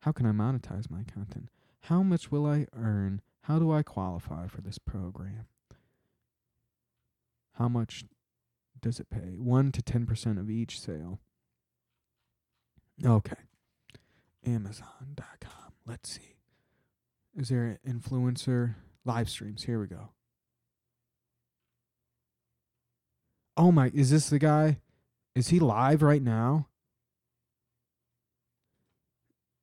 How 0.01 0.11
can 0.11 0.25
I 0.25 0.31
monetize 0.31 0.89
my 0.89 1.03
content? 1.03 1.49
How 1.81 2.03
much 2.03 2.31
will 2.31 2.45
I 2.45 2.67
earn? 2.73 3.21
How 3.43 3.59
do 3.59 3.71
I 3.71 3.83
qualify 3.83 4.47
for 4.47 4.61
this 4.61 4.77
program? 4.77 5.45
How 7.53 7.67
much 7.67 8.05
does 8.81 8.99
it 8.99 9.09
pay? 9.09 9.37
1 9.37 9.71
to 9.71 9.81
10% 9.81 10.39
of 10.39 10.49
each 10.49 10.79
sale. 10.79 11.19
Okay. 13.05 13.35
Amazon.com. 14.45 15.73
Let's 15.85 16.11
see. 16.13 16.35
Is 17.35 17.49
there 17.49 17.63
an 17.63 18.01
influencer 18.01 18.75
live 19.05 19.29
streams? 19.29 19.63
Here 19.63 19.79
we 19.79 19.87
go. 19.87 20.09
Oh 23.57 23.71
my, 23.71 23.91
is 23.93 24.09
this 24.11 24.29
the 24.29 24.39
guy? 24.39 24.79
Is 25.35 25.49
he 25.49 25.59
live 25.59 26.01
right 26.01 26.21
now? 26.21 26.67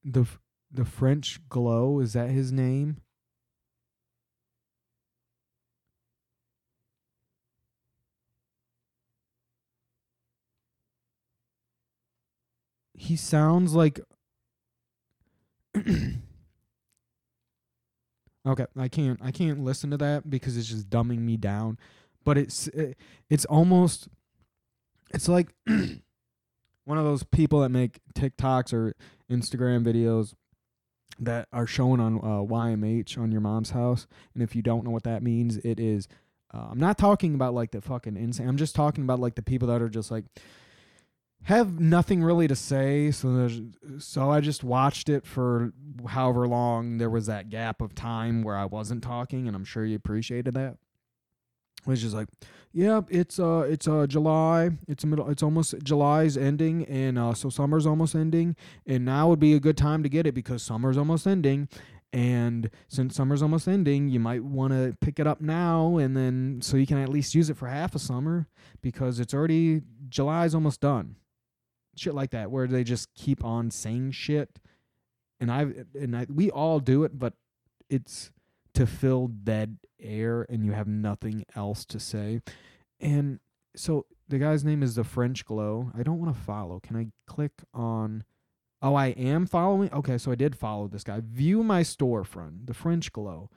The 0.05 0.27
the 0.71 0.85
French 0.85 1.41
Glow, 1.49 2.01
is 2.01 2.13
that 2.15 2.31
his 2.31 2.53
name? 2.53 2.99
He 12.95 13.17
sounds 13.17 13.75
like 13.75 14.01
Okay, 18.47 18.67
I 18.77 18.89
can't 18.89 19.21
I 19.23 19.31
can't 19.31 19.63
listen 19.63 19.91
to 19.91 19.97
that 19.99 20.29
because 20.31 20.57
it's 20.57 20.69
just 20.69 20.89
dumbing 20.91 21.21
me 21.21 21.37
down 21.37 21.79
but 22.29 22.37
it's 22.37 22.69
it's 23.31 23.47
almost 23.47 24.07
it's 25.15 25.31
like 25.31 25.49
one 26.85 26.99
of 26.99 27.05
those 27.05 27.23
people 27.23 27.61
that 27.61 27.71
make 27.71 28.01
TikToks 28.15 28.71
or 28.75 28.95
Instagram 29.31 29.83
videos 29.83 30.35
that 31.19 31.49
are 31.55 31.67
shown 31.67 32.01
on 32.01 32.17
uh, 32.19 32.45
YMH 32.45 33.17
on 33.17 33.33
your 33.33 33.41
mom's 33.41 33.71
house. 33.71 34.07
And 34.35 34.43
if 34.43 34.55
you 34.55 34.61
don't 34.61 34.85
know 34.85 34.91
what 34.91 35.05
that 35.05 35.23
means, 35.23 35.57
it 35.57 35.81
is. 35.81 36.07
Uh, 36.53 36.67
I'm 36.71 36.79
not 36.79 36.99
talking 36.99 37.35
about 37.35 37.55
like 37.55 37.71
the 37.71 37.81
fucking 37.81 38.19
insane. 38.19 38.47
I'm 38.47 38.59
just 38.59 38.75
talking 38.75 39.05
about 39.05 39.21
like 39.21 39.35
the 39.35 39.43
people 39.43 39.69
that 39.69 39.81
are 39.81 39.89
just 39.89 40.11
like 40.11 40.27
have 41.45 41.81
nothing 41.81 42.23
really 42.23 42.47
to 42.47 42.57
say. 42.57 43.11
So 43.11 43.49
so 44.01 44.31
I 44.31 44.43
just 44.43 44.63
watched 44.63 45.09
it 45.09 45.25
for 45.25 45.73
however 46.07 46.47
long 46.47 46.99
there 46.99 47.09
was 47.09 47.25
that 47.25 47.49
gap 47.49 47.81
of 47.81 47.95
time 47.95 48.43
where 48.43 48.57
I 48.59 48.67
wasn't 48.67 49.03
talking, 49.03 49.47
and 49.47 49.57
I'm 49.57 49.65
sure 49.65 49.87
you 49.87 49.97
appreciated 49.97 50.53
that 50.53 50.77
was 51.89 52.03
just 52.03 52.15
like, 52.15 52.29
yeah, 52.73 53.01
it's 53.09 53.41
uh, 53.41 53.67
it's 53.69 53.89
uh, 53.89 54.07
July. 54.07 54.71
It's 54.87 55.05
middle. 55.05 55.29
It's 55.31 55.43
almost 55.43 55.75
July's 55.83 56.37
ending, 56.37 56.85
and 56.85 57.19
uh, 57.19 57.35
so 57.35 57.49
summer's 57.49 57.87
almost 57.87 58.15
ending, 58.15 58.57
and 58.87 59.05
now 59.05 59.29
would 59.29 59.41
be 59.41 59.55
a 59.55 59.61
good 59.61 59.77
time 59.77 60.03
to 60.03 60.09
get 60.09 60.27
it 60.27 60.35
because 60.35 60.63
summer's 60.63 60.99
almost 60.99 61.27
ending, 61.27 61.69
and 62.13 62.71
since 62.87 63.17
summer's 63.17 63.43
almost 63.43 63.69
ending, 63.69 64.11
you 64.11 64.21
might 64.21 64.45
want 64.45 64.73
to 64.73 64.97
pick 65.01 65.19
it 65.19 65.27
up 65.27 65.41
now, 65.41 65.97
and 65.97 66.17
then 66.17 66.61
so 66.63 66.77
you 66.77 66.87
can 66.87 66.99
at 66.99 67.09
least 67.09 67.35
use 67.35 67.49
it 67.49 67.57
for 67.57 67.69
half 67.69 67.95
a 67.95 67.99
summer 67.99 68.47
because 68.83 69.19
it's 69.19 69.33
already 69.33 69.81
July's 70.09 70.55
almost 70.55 70.81
done. 70.81 71.17
Shit 71.97 72.15
like 72.15 72.31
that, 72.31 72.51
where 72.51 72.67
they 72.67 72.85
just 72.85 73.13
keep 73.15 73.43
on 73.45 73.71
saying 73.71 74.13
shit, 74.13 74.61
and 75.41 75.51
I 75.51 75.67
and 75.99 76.15
I 76.15 76.27
we 76.29 76.51
all 76.51 76.81
do 76.81 77.05
it, 77.05 77.19
but 77.19 77.33
it's 77.89 78.31
to 78.79 78.87
fill 78.87 79.27
dead 79.29 79.79
air 80.01 80.47
and 80.49 80.65
you 80.65 80.73
have 80.73 80.87
nothing 80.87 81.45
else 81.57 81.85
to 81.85 81.99
say. 81.99 82.41
And 83.01 83.41
so 83.75 84.07
the 84.29 84.39
guy's 84.39 84.65
name 84.65 84.83
is 84.83 84.95
the 84.95 85.05
French 85.05 85.45
Glow. 85.45 85.91
I 85.99 86.03
don't 86.03 86.21
want 86.21 86.35
to 86.35 86.41
follow. 86.41 86.81
Can 86.81 86.97
I 86.97 87.09
click 87.27 87.53
on 87.75 88.25
Oh, 88.81 88.95
I 88.95 89.09
am 89.09 89.47
following? 89.47 89.93
Okay, 89.93 90.19
so 90.19 90.31
I 90.31 90.37
did 90.37 90.55
follow 90.55 90.87
this 90.87 91.03
guy. 91.03 91.21
View 91.21 91.65
my 91.65 91.83
storefront, 91.83 92.67
the 92.67 92.75
French 92.75 93.13
Glow. 93.13 93.51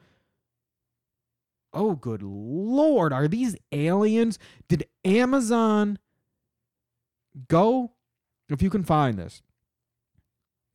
Oh, 1.73 1.93
good 1.93 2.23
lord. 2.23 3.13
Are 3.13 3.27
these 3.27 3.55
aliens? 3.71 4.39
Did 4.67 4.87
Amazon 5.05 5.99
go, 7.47 7.91
if 8.49 8.63
you 8.63 8.71
can 8.71 8.83
find 8.83 9.19
this, 9.19 9.43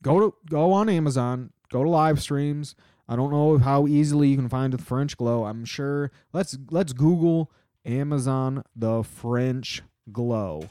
go 0.01 0.21
to 0.21 0.35
go 0.49 0.73
on 0.73 0.89
Amazon, 0.89 1.51
go 1.73 1.83
to 1.83 1.91
live 1.91 2.23
streams. 2.23 2.77
I 3.09 3.17
don't 3.17 3.31
know 3.31 3.59
how 3.59 3.87
easily 3.87 4.29
you 4.29 4.37
can 4.37 4.49
find 4.49 4.73
the 4.73 4.79
French 4.79 5.17
glow. 5.17 5.45
I'm 5.45 5.65
sure. 5.65 6.11
Let's 6.33 6.59
let's 6.71 6.93
Google 6.93 7.53
Amazon 7.85 8.65
the 8.75 9.03
French 9.03 9.83
glow. 10.11 10.69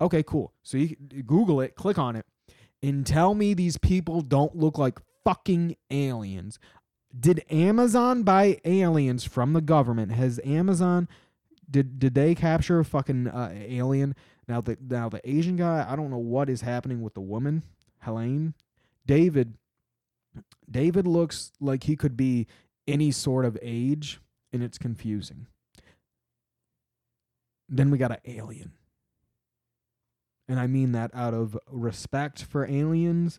Okay, 0.00 0.22
cool. 0.22 0.52
So 0.62 0.78
you 0.78 0.96
Google 1.26 1.60
it, 1.60 1.74
click 1.74 1.98
on 1.98 2.16
it, 2.16 2.24
and 2.82 3.06
tell 3.06 3.34
me 3.34 3.52
these 3.52 3.76
people 3.76 4.20
don't 4.20 4.56
look 4.56 4.78
like 4.78 4.98
fucking 5.24 5.76
aliens. 5.90 6.58
Did 7.18 7.44
Amazon 7.50 8.22
buy 8.22 8.60
aliens 8.64 9.24
from 9.24 9.52
the 9.52 9.60
government? 9.60 10.12
Has 10.12 10.40
Amazon 10.44 11.08
did 11.70 11.98
did 11.98 12.14
they 12.14 12.34
capture 12.34 12.78
a 12.78 12.84
fucking 12.84 13.28
uh, 13.28 13.52
alien? 13.54 14.14
Now 14.46 14.60
the 14.60 14.78
now 14.80 15.08
the 15.08 15.20
Asian 15.28 15.56
guy, 15.56 15.86
I 15.88 15.96
don't 15.96 16.10
know 16.10 16.16
what 16.18 16.48
is 16.48 16.62
happening 16.62 17.02
with 17.02 17.14
the 17.14 17.20
woman, 17.20 17.64
Helene. 18.00 18.54
David 19.06 19.54
David 20.70 21.06
looks 21.06 21.52
like 21.60 21.84
he 21.84 21.96
could 21.96 22.16
be 22.16 22.46
any 22.86 23.10
sort 23.10 23.44
of 23.44 23.58
age, 23.62 24.20
and 24.52 24.62
it's 24.62 24.78
confusing. 24.78 25.46
Then 27.68 27.90
we 27.90 27.98
got 27.98 28.12
an 28.12 28.18
alien. 28.24 28.72
And 30.48 30.58
I 30.58 30.66
mean 30.66 30.92
that 30.92 31.10
out 31.14 31.34
of 31.34 31.58
respect 31.70 32.42
for 32.42 32.66
aliens. 32.66 33.38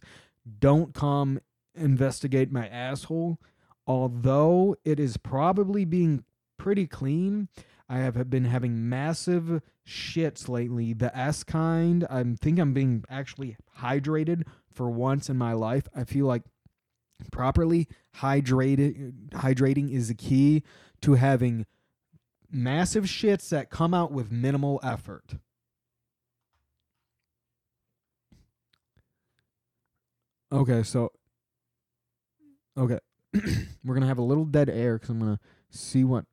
Don't 0.60 0.94
come 0.94 1.40
investigate 1.74 2.52
my 2.52 2.68
asshole. 2.68 3.40
Although 3.88 4.76
it 4.86 5.00
is 5.00 5.18
probably 5.18 5.86
being 5.86 6.24
pretty 6.58 6.86
clean, 6.86 7.48
I 7.90 7.98
have 8.00 8.30
been 8.30 8.46
having 8.46 8.88
massive 8.88 9.64
shits 9.88 10.48
lately. 10.48 10.94
The 10.94 11.16
S 11.18 11.44
kind. 11.44 12.06
I 12.08 12.24
think 12.40 12.60
I'm 12.60 12.74
being 12.74 13.04
actually 13.10 13.58
hydrated 13.80 14.44
for 14.72 14.92
once 14.92 15.28
in 15.28 15.38
my 15.38 15.54
life. 15.54 15.88
I 15.96 16.04
feel 16.04 16.28
like 16.28 16.44
properly 17.32 17.88
hydrated 18.18 19.14
hydrating 19.32 19.92
is 19.92 20.08
the 20.08 20.16
key 20.16 20.64
to 21.02 21.14
having 21.14 21.66
massive 22.52 23.06
shits 23.06 23.50
that 23.50 23.70
come 23.70 23.94
out 23.94 24.12
with 24.12 24.32
minimal 24.32 24.80
effort. 24.84 25.36
Okay, 30.52 30.82
so 30.82 31.12
okay, 32.76 33.00
we're 33.84 33.94
gonna 33.94 34.08
have 34.08 34.18
a 34.18 34.24
little 34.24 34.46
dead 34.46 34.70
air 34.70 34.96
because 34.96 35.10
I'm 35.10 35.20
gonna 35.20 35.40
see 35.70 36.04
what 36.04 36.26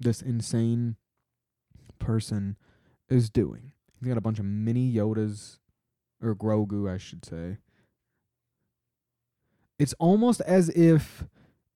this 0.00 0.22
insane 0.22 0.96
person 1.98 2.56
is 3.08 3.28
doing. 3.28 3.72
He's 3.98 4.08
got 4.08 4.16
a 4.16 4.22
bunch 4.22 4.38
of 4.38 4.44
mini 4.46 4.92
Yodas, 4.92 5.58
or 6.22 6.34
Grogu, 6.34 6.90
I 6.90 6.98
should 6.98 7.24
say. 7.24 7.58
It's 9.78 9.94
almost 9.98 10.40
as 10.42 10.68
if 10.70 11.24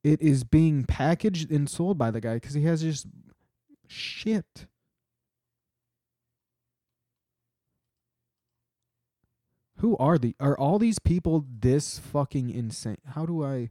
it 0.03 0.21
is 0.21 0.45
being 0.45 0.85
packaged 0.85 1.51
and 1.51 1.71
sold 1.71 1.97
by 1.97 2.11
the 2.11 2.21
guy 2.21 2.35
because 2.35 2.55
he 2.55 2.65
has 2.65 2.83
just 2.83 3.07
shit. 3.87 4.67
Who 9.77 9.97
are 9.97 10.19
the 10.19 10.35
are 10.39 10.57
all 10.57 10.79
these 10.79 10.99
people 10.99 11.45
this 11.61 11.99
fucking 11.99 12.51
insane? 12.51 12.99
How 13.15 13.27
do 13.27 13.45
I 13.45 13.71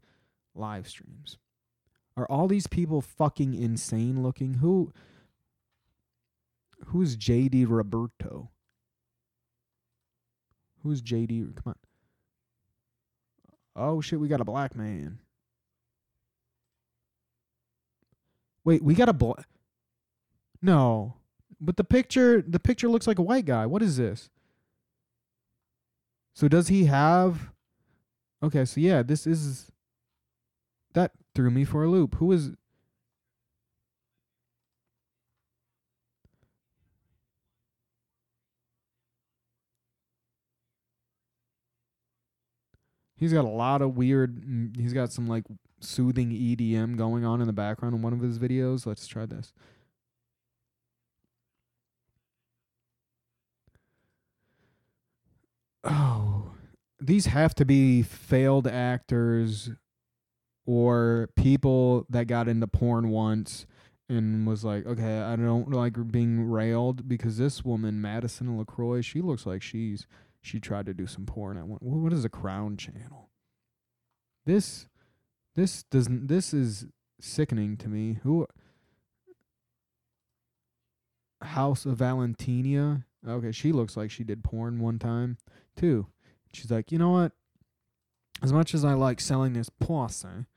live 0.53 0.87
streams? 0.87 1.37
Are 2.17 2.25
all 2.29 2.47
these 2.47 2.67
people 2.67 3.01
fucking 3.01 3.53
insane 3.53 4.21
looking? 4.21 4.55
Who 4.55 4.91
Who's 6.87 7.15
JD 7.15 7.65
Roberto? 7.69 8.49
Who's 10.83 11.01
JD? 11.01 11.55
Come 11.55 11.63
on. 11.67 11.75
Oh 13.75 14.01
shit, 14.01 14.19
we 14.19 14.27
got 14.27 14.41
a 14.41 14.45
black 14.45 14.75
man. 14.75 15.19
Wait, 18.63 18.83
we 18.83 18.93
got 18.93 19.09
a 19.09 19.13
black 19.13 19.47
No. 20.61 21.15
But 21.59 21.77
the 21.77 21.83
picture 21.83 22.41
the 22.41 22.59
picture 22.59 22.89
looks 22.89 23.07
like 23.07 23.19
a 23.19 23.23
white 23.23 23.45
guy. 23.45 23.65
What 23.65 23.81
is 23.81 23.97
this? 23.97 24.29
So 26.33 26.47
does 26.47 26.69
he 26.69 26.85
have 26.85 27.51
Okay, 28.43 28.65
so 28.65 28.81
yeah, 28.81 29.03
this 29.03 29.27
is 29.27 29.71
that 30.93 31.11
threw 31.35 31.51
me 31.51 31.63
for 31.63 31.83
a 31.83 31.87
loop. 31.87 32.15
Who 32.15 32.31
is 32.31 32.51
He's 43.21 43.31
got 43.33 43.45
a 43.45 43.49
lot 43.49 43.83
of 43.83 43.95
weird. 43.95 44.41
mm, 44.43 44.75
He's 44.75 44.93
got 44.93 45.11
some 45.11 45.27
like 45.27 45.43
soothing 45.79 46.31
EDM 46.31 46.97
going 46.97 47.23
on 47.23 47.39
in 47.39 47.45
the 47.45 47.53
background 47.53 47.95
in 47.95 48.01
one 48.01 48.13
of 48.13 48.19
his 48.19 48.39
videos. 48.39 48.87
Let's 48.87 49.05
try 49.05 49.27
this. 49.27 49.53
Oh, 55.83 56.53
these 56.99 57.27
have 57.27 57.53
to 57.55 57.65
be 57.65 58.01
failed 58.01 58.67
actors 58.67 59.69
or 60.65 61.29
people 61.35 62.07
that 62.09 62.25
got 62.25 62.47
into 62.47 62.65
porn 62.67 63.09
once 63.09 63.67
and 64.09 64.47
was 64.47 64.63
like, 64.63 64.85
okay, 64.87 65.21
I 65.21 65.35
don't 65.35 65.69
like 65.69 66.11
being 66.11 66.49
railed 66.49 67.07
because 67.07 67.37
this 67.37 67.63
woman, 67.63 68.01
Madison 68.01 68.57
LaCroix, 68.57 69.01
she 69.01 69.21
looks 69.21 69.45
like 69.45 69.61
she's 69.61 70.07
she 70.41 70.59
tried 70.59 70.87
to 70.87 70.93
do 70.93 71.07
some 71.07 71.25
porn. 71.25 71.57
I 71.57 71.63
went, 71.63 71.81
what 71.83 72.13
is 72.13 72.25
a 72.25 72.29
crown 72.29 72.77
channel? 72.77 73.29
This, 74.45 74.87
this 75.55 75.83
doesn't. 75.83 76.27
This 76.27 76.53
is 76.53 76.87
sickening 77.19 77.77
to 77.77 77.87
me. 77.87 78.17
Who? 78.23 78.47
House 81.41 81.85
of 81.85 81.97
Valentina. 81.97 83.05
Okay, 83.27 83.51
she 83.51 83.71
looks 83.71 83.95
like 83.95 84.09
she 84.09 84.23
did 84.23 84.43
porn 84.43 84.79
one 84.79 84.97
time 84.97 85.37
too. 85.75 86.07
She's 86.53 86.71
like, 86.71 86.91
you 86.91 86.97
know 86.97 87.11
what? 87.11 87.33
As 88.41 88.51
much 88.51 88.73
as 88.73 88.83
I 88.83 88.93
like 88.93 89.21
selling 89.21 89.53
this 89.53 89.69
poisson, 89.69 90.47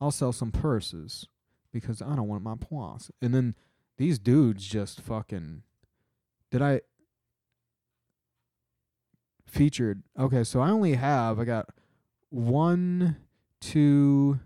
I'll 0.00 0.10
sell 0.10 0.32
some 0.32 0.50
purses 0.50 1.28
because 1.72 2.02
I 2.02 2.16
don't 2.16 2.26
want 2.26 2.42
my 2.42 2.56
poisson. 2.60 3.14
And 3.22 3.32
then 3.32 3.54
these 3.96 4.18
dudes 4.18 4.66
just 4.66 5.00
fucking. 5.00 5.62
Did 6.50 6.62
I? 6.62 6.80
Featured. 9.48 10.02
Okay, 10.18 10.44
so 10.44 10.60
I 10.60 10.70
only 10.70 10.94
have 10.94 11.38
I 11.38 11.44
got 11.44 11.68
one, 12.30 13.16
two, 13.60 14.38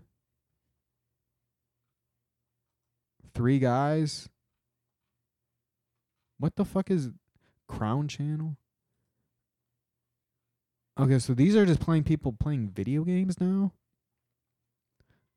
three 3.33 3.59
guys. 3.59 4.29
What 6.39 6.55
the 6.55 6.65
fuck 6.65 6.89
is 6.89 7.09
Crown 7.67 8.07
Channel? 8.07 8.57
Okay, 10.99 11.19
so 11.19 11.33
these 11.33 11.55
are 11.55 11.65
just 11.65 11.79
playing 11.79 12.03
people 12.03 12.33
playing 12.33 12.69
video 12.69 13.03
games 13.03 13.39
now. 13.39 13.73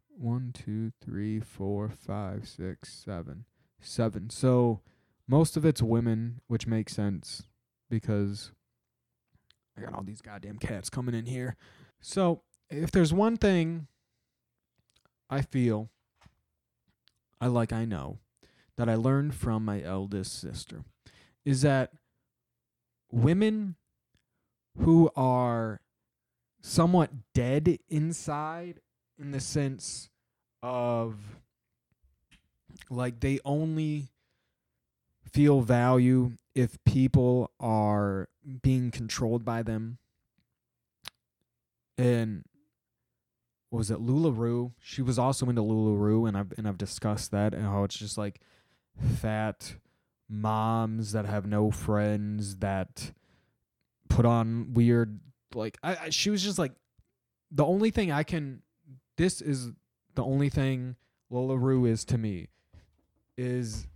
One, 0.09 0.53
two, 0.53 0.93
three, 1.03 1.41
four, 1.41 1.89
five, 1.89 2.47
six, 2.47 2.93
seven, 2.93 3.45
seven. 3.81 4.31
So 4.31 4.81
most 5.29 5.57
of 5.57 5.65
it's 5.65 5.83
women, 5.83 6.41
which 6.47 6.67
makes 6.67 6.95
sense 6.95 7.45
because 7.89 8.53
I 9.77 9.83
got 9.83 9.95
all 9.95 10.03
these 10.03 10.23
goddamn 10.23 10.59
cats 10.59 10.89
coming 10.91 11.15
in 11.15 11.27
here. 11.27 11.57
So, 12.01 12.43
if 12.71 12.91
there's 12.91 13.13
one 13.13 13.37
thing 13.37 13.87
I 15.31 15.43
feel 15.43 15.91
I 17.41 17.47
like 17.49 17.73
I 17.73 17.85
know 17.85 18.19
that 18.77 18.89
I 18.89 18.95
learned 18.95 19.35
from 19.35 19.65
my 19.65 19.83
eldest 19.83 20.41
sister 20.41 20.83
is 21.45 21.63
that 21.63 21.93
women 23.11 23.77
who 24.79 25.11
are 25.17 25.81
somewhat 26.61 27.11
dead 27.35 27.79
inside 27.89 28.81
in 29.19 29.31
the 29.31 29.41
sense 29.41 30.09
of 30.63 31.17
like 32.91 33.21
they 33.21 33.39
only 33.45 34.09
feel 35.37 35.61
value 35.61 36.33
if 36.55 36.83
people 36.87 37.51
are 37.61 38.27
being 38.63 38.91
controlled 38.91 39.45
by 39.45 39.63
them. 39.63 39.99
And 41.99 42.45
was 43.71 43.91
it 43.91 43.99
Lularoe? 43.99 44.73
She 44.81 45.03
was 45.03 45.19
also 45.19 45.51
into 45.51 45.61
Lularoe, 45.61 46.27
and 46.27 46.39
I've 46.39 46.55
and 46.57 46.67
I've 46.67 46.79
discussed 46.79 47.33
that 47.33 47.53
and 47.53 47.65
how 47.65 47.85
it's 47.85 47.99
just 47.99 48.17
like 48.17 48.41
fat 49.19 49.75
moms 50.27 51.13
that 51.13 51.27
have 51.27 51.47
no 51.47 51.71
friends 51.71 52.57
that 52.57 53.13
put 54.09 54.25
on 54.25 54.73
weird 54.73 55.21
like 55.55 55.77
I, 55.83 55.97
I 55.97 56.11
she 56.11 56.31
was 56.31 56.43
just 56.43 56.59
like 56.59 56.73
the 57.51 57.65
only 57.65 57.91
thing 57.91 58.11
I 58.11 58.23
can 58.23 58.63
this 59.19 59.43
is 59.43 59.71
the 60.15 60.25
only 60.25 60.49
thing 60.49 60.97
Lola 61.29 61.59
Rue 61.59 61.85
is 61.85 62.07
to 62.07 62.17
me. 62.17 62.49
is 63.37 63.87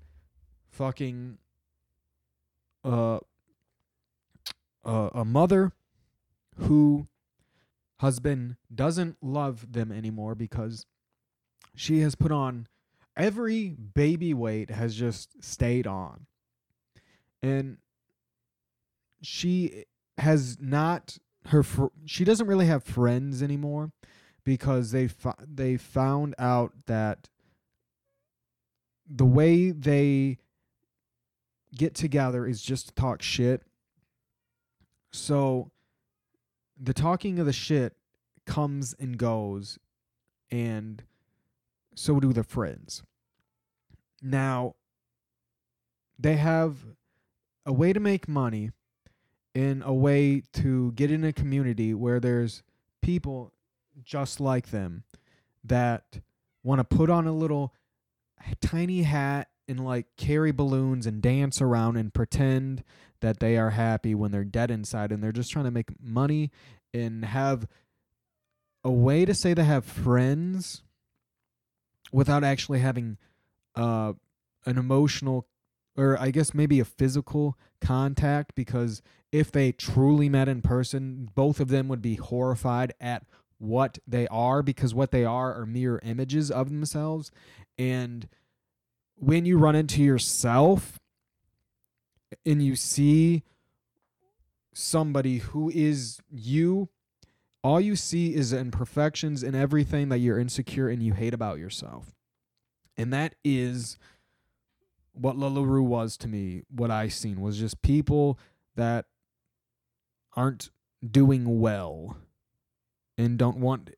fucking 0.80 1.36
uh, 2.82 3.18
uh, 4.82 5.10
a 5.12 5.26
mother 5.26 5.72
who 6.56 7.06
husband 7.98 8.56
doesn't 8.74 9.18
love 9.20 9.70
them 9.74 9.92
anymore 9.92 10.34
because 10.34 10.86
she 11.76 12.00
has 12.00 12.14
put 12.14 12.32
on 12.32 12.66
every 13.14 13.68
baby 13.68 14.32
weight 14.32 14.70
has 14.70 14.94
just 14.94 15.44
stayed 15.44 15.86
on. 15.86 16.24
And 17.42 17.76
she 19.20 19.84
has 20.16 20.56
not 20.62 21.18
her 21.48 21.62
fr- 21.62 21.92
she 22.06 22.24
doesn't 22.24 22.46
really 22.46 22.66
have 22.66 22.84
friends 22.84 23.42
anymore 23.42 23.92
because 24.44 24.92
they 24.92 25.10
they 25.46 25.76
found 25.76 26.34
out 26.38 26.72
that 26.86 27.28
the 29.06 29.26
way 29.26 29.72
they 29.72 30.38
get 31.74 31.94
together 31.94 32.46
is 32.46 32.62
just 32.62 32.88
to 32.88 32.94
talk 32.94 33.22
shit. 33.22 33.62
So 35.12 35.70
the 36.80 36.94
talking 36.94 37.38
of 37.38 37.46
the 37.46 37.52
shit 37.52 37.96
comes 38.46 38.94
and 38.98 39.18
goes 39.18 39.78
and 40.50 41.02
so 41.94 42.20
do 42.20 42.32
the 42.32 42.44
friends. 42.44 43.02
Now 44.22 44.74
they 46.18 46.36
have 46.36 46.76
a 47.64 47.72
way 47.72 47.92
to 47.92 48.00
make 48.00 48.28
money 48.28 48.70
in 49.54 49.82
a 49.84 49.92
way 49.92 50.42
to 50.54 50.92
get 50.92 51.10
in 51.10 51.24
a 51.24 51.32
community 51.32 51.92
where 51.94 52.20
there's 52.20 52.62
people 53.02 53.52
just 54.04 54.40
like 54.40 54.70
them 54.70 55.04
that 55.64 56.20
want 56.62 56.78
to 56.78 56.84
put 56.84 57.10
on 57.10 57.26
a 57.26 57.32
little 57.32 57.74
tiny 58.60 59.02
hat 59.02 59.49
and 59.70 59.84
like 59.84 60.06
carry 60.16 60.50
balloons 60.50 61.06
and 61.06 61.22
dance 61.22 61.62
around 61.62 61.96
and 61.96 62.12
pretend 62.12 62.82
that 63.20 63.38
they 63.38 63.56
are 63.56 63.70
happy 63.70 64.14
when 64.14 64.32
they're 64.32 64.44
dead 64.44 64.70
inside 64.70 65.12
and 65.12 65.22
they're 65.22 65.32
just 65.32 65.50
trying 65.50 65.64
to 65.64 65.70
make 65.70 65.88
money 66.02 66.50
and 66.92 67.24
have 67.24 67.68
a 68.82 68.90
way 68.90 69.24
to 69.24 69.32
say 69.32 69.54
they 69.54 69.64
have 69.64 69.84
friends 69.84 70.82
without 72.12 72.42
actually 72.42 72.80
having 72.80 73.16
uh 73.76 74.12
an 74.66 74.76
emotional 74.76 75.46
or 75.96 76.18
I 76.18 76.30
guess 76.30 76.52
maybe 76.52 76.80
a 76.80 76.84
physical 76.84 77.56
contact 77.80 78.54
because 78.54 79.02
if 79.32 79.52
they 79.52 79.70
truly 79.70 80.28
met 80.28 80.48
in 80.48 80.62
person, 80.62 81.28
both 81.34 81.60
of 81.60 81.68
them 81.68 81.88
would 81.88 82.02
be 82.02 82.16
horrified 82.16 82.94
at 83.00 83.24
what 83.58 83.98
they 84.06 84.26
are 84.28 84.62
because 84.62 84.94
what 84.94 85.10
they 85.10 85.24
are 85.24 85.54
are 85.54 85.66
mirror 85.66 86.00
images 86.02 86.50
of 86.50 86.70
themselves. 86.70 87.30
And 87.78 88.28
when 89.20 89.44
you 89.44 89.58
run 89.58 89.76
into 89.76 90.02
yourself 90.02 90.98
and 92.46 92.62
you 92.62 92.74
see 92.74 93.42
somebody 94.72 95.38
who 95.38 95.70
is 95.70 96.20
you, 96.30 96.88
all 97.62 97.80
you 97.80 97.96
see 97.96 98.34
is 98.34 98.52
imperfections 98.52 99.42
and 99.42 99.54
everything 99.54 100.08
that 100.08 100.18
you're 100.18 100.38
insecure 100.38 100.88
and 100.88 101.02
you 101.02 101.12
hate 101.12 101.34
about 101.34 101.58
yourself. 101.58 102.14
And 102.96 103.12
that 103.12 103.34
is 103.44 103.98
what 105.12 105.36
LuLaRoe 105.36 105.84
was 105.84 106.16
to 106.18 106.28
me, 106.28 106.62
what 106.74 106.90
I 106.90 107.08
seen 107.08 107.42
was 107.42 107.58
just 107.58 107.82
people 107.82 108.38
that 108.76 109.04
aren't 110.34 110.70
doing 111.08 111.60
well 111.60 112.16
and 113.18 113.38
don't 113.38 113.58
want 113.58 113.90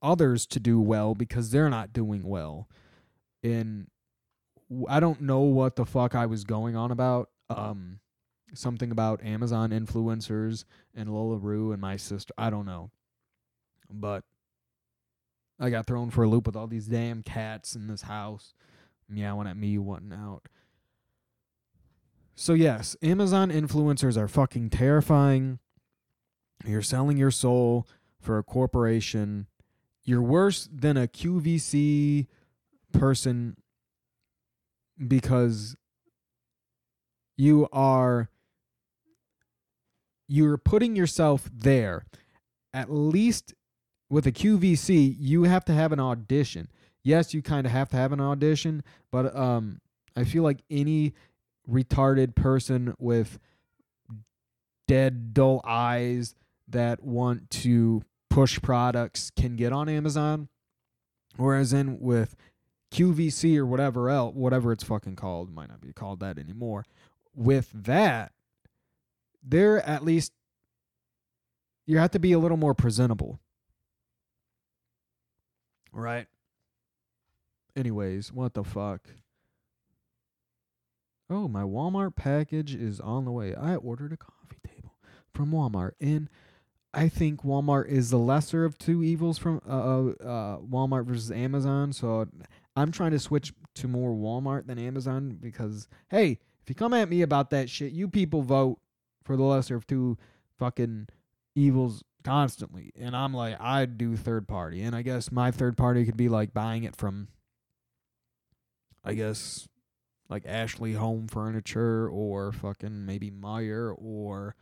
others 0.00 0.46
to 0.46 0.60
do 0.60 0.80
well 0.80 1.14
because 1.14 1.50
they're 1.50 1.68
not 1.68 1.92
doing 1.92 2.22
well. 2.22 2.68
And 3.42 3.88
I 4.88 5.00
don't 5.00 5.20
know 5.22 5.40
what 5.40 5.76
the 5.76 5.86
fuck 5.86 6.14
I 6.14 6.26
was 6.26 6.44
going 6.44 6.76
on 6.76 6.90
about. 6.90 7.30
Um 7.48 8.00
something 8.54 8.90
about 8.90 9.22
Amazon 9.22 9.70
influencers 9.70 10.64
and 10.94 11.08
LuLaRoe 11.08 11.72
and 11.72 11.80
my 11.80 11.96
sister. 11.96 12.32
I 12.38 12.48
don't 12.48 12.64
know. 12.64 12.90
But 13.90 14.24
I 15.58 15.70
got 15.70 15.86
thrown 15.86 16.10
for 16.10 16.24
a 16.24 16.28
loop 16.28 16.46
with 16.46 16.56
all 16.56 16.66
these 16.66 16.86
damn 16.86 17.22
cats 17.22 17.74
in 17.74 17.86
this 17.86 18.02
house 18.02 18.54
meowing 19.08 19.46
at 19.46 19.56
me 19.56 19.78
wanting 19.78 20.12
out. 20.12 20.48
So 22.34 22.52
yes, 22.52 22.96
Amazon 23.02 23.50
influencers 23.50 24.16
are 24.16 24.28
fucking 24.28 24.70
terrifying. 24.70 25.58
You're 26.64 26.82
selling 26.82 27.16
your 27.16 27.30
soul 27.30 27.86
for 28.20 28.38
a 28.38 28.42
corporation. 28.42 29.46
You're 30.04 30.22
worse 30.22 30.68
than 30.72 30.96
a 30.96 31.08
QVC 31.08 32.26
person 32.92 33.56
because 35.06 35.76
you 37.36 37.68
are 37.72 38.28
you're 40.28 40.58
putting 40.58 40.96
yourself 40.96 41.48
there. 41.52 42.04
At 42.74 42.90
least 42.90 43.54
with 44.10 44.26
a 44.26 44.32
QVC, 44.32 45.16
you 45.18 45.44
have 45.44 45.64
to 45.66 45.72
have 45.72 45.92
an 45.92 46.00
audition 46.00 46.68
yes, 47.06 47.32
you 47.32 47.40
kind 47.40 47.66
of 47.66 47.72
have 47.72 47.88
to 47.90 47.96
have 47.96 48.12
an 48.12 48.20
audition, 48.20 48.82
but 49.12 49.34
um, 49.34 49.80
I 50.16 50.24
feel 50.24 50.42
like 50.42 50.58
any 50.68 51.14
retarded 51.70 52.34
person 52.34 52.94
with 52.98 53.38
dead, 54.88 55.32
dull 55.32 55.62
eyes 55.64 56.34
that 56.68 57.04
want 57.04 57.48
to 57.50 58.02
push 58.28 58.60
products 58.60 59.30
can 59.38 59.54
get 59.54 59.72
on 59.72 59.88
Amazon. 59.88 60.48
Whereas 61.36 61.72
in 61.72 62.00
with 62.00 62.34
QVC 62.96 63.58
or 63.58 63.66
whatever 63.66 64.08
else, 64.08 64.34
whatever 64.34 64.72
it's 64.72 64.84
fucking 64.84 65.16
called, 65.16 65.54
might 65.54 65.68
not 65.68 65.80
be 65.80 65.92
called 65.92 66.20
that 66.20 66.38
anymore. 66.38 66.86
With 67.34 67.70
that, 67.74 68.32
they're 69.42 69.86
at 69.86 70.04
least 70.04 70.32
you 71.86 71.98
have 71.98 72.10
to 72.12 72.18
be 72.18 72.32
a 72.32 72.38
little 72.38 72.56
more 72.56 72.74
presentable. 72.74 73.38
Right? 75.92 76.26
Anyways, 77.76 78.32
what 78.32 78.54
the 78.54 78.64
fuck? 78.64 79.02
Oh, 81.28 81.48
my 81.48 81.62
Walmart 81.62 82.16
package 82.16 82.74
is 82.74 83.00
on 83.00 83.24
the 83.24 83.32
way. 83.32 83.54
I 83.54 83.76
ordered 83.76 84.12
a 84.12 84.16
coffee 84.16 84.58
table 84.66 84.94
from 85.34 85.50
Walmart, 85.50 85.92
and 86.00 86.28
I 86.94 87.08
think 87.08 87.42
Walmart 87.42 87.88
is 87.88 88.10
the 88.10 88.18
lesser 88.18 88.64
of 88.64 88.78
two 88.78 89.02
evils 89.02 89.36
from 89.36 89.60
uh, 89.68 89.72
uh, 89.72 90.06
uh, 90.22 90.58
Walmart 90.58 91.04
versus 91.04 91.30
Amazon. 91.30 91.92
So 91.92 92.28
I'm 92.76 92.92
trying 92.92 93.12
to 93.12 93.18
switch 93.18 93.52
to 93.76 93.88
more 93.88 94.12
Walmart 94.12 94.66
than 94.66 94.78
Amazon 94.78 95.38
because 95.40 95.88
hey, 96.10 96.38
if 96.62 96.68
you 96.68 96.74
come 96.74 96.94
at 96.94 97.08
me 97.08 97.22
about 97.22 97.50
that 97.50 97.70
shit, 97.70 97.92
you 97.92 98.08
people 98.08 98.42
vote 98.42 98.78
for 99.24 99.36
the 99.36 99.42
lesser 99.42 99.76
of 99.76 99.86
two 99.86 100.18
fucking 100.58 101.08
evils 101.54 102.04
constantly, 102.22 102.92
and 102.98 103.16
I'm 103.16 103.32
like, 103.32 103.56
I 103.60 103.86
do 103.86 104.16
third 104.16 104.46
party, 104.46 104.82
and 104.82 104.94
I 104.94 105.02
guess 105.02 105.32
my 105.32 105.50
third 105.50 105.76
party 105.76 106.04
could 106.04 106.16
be 106.16 106.28
like 106.28 106.52
buying 106.52 106.84
it 106.84 106.96
from 106.96 107.28
I 109.04 109.14
guess 109.14 109.68
like 110.28 110.44
Ashley 110.46 110.94
Home 110.94 111.28
Furniture 111.28 112.08
or 112.08 112.52
fucking 112.52 113.06
maybe 113.06 113.30
Meijer 113.30 113.94
or 113.96 114.56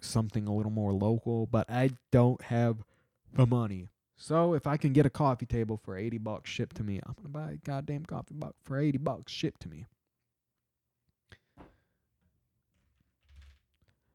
something 0.00 0.46
a 0.46 0.54
little 0.54 0.70
more 0.70 0.92
local, 0.92 1.46
but 1.46 1.68
I 1.68 1.90
don't 2.10 2.40
have 2.42 2.84
the 3.32 3.46
money. 3.46 3.88
So 4.22 4.54
if 4.54 4.68
I 4.68 4.76
can 4.76 4.92
get 4.92 5.04
a 5.04 5.10
coffee 5.10 5.46
table 5.46 5.76
for 5.76 5.96
80 5.96 6.18
bucks 6.18 6.48
shipped 6.48 6.76
to 6.76 6.84
me, 6.84 7.00
I'm 7.04 7.16
to 7.24 7.28
buy 7.28 7.50
a 7.50 7.56
goddamn 7.56 8.04
coffee 8.04 8.34
mug 8.34 8.54
for 8.62 8.78
80 8.78 8.98
bucks 8.98 9.32
shipped 9.32 9.62
to 9.62 9.68
me. 9.68 9.86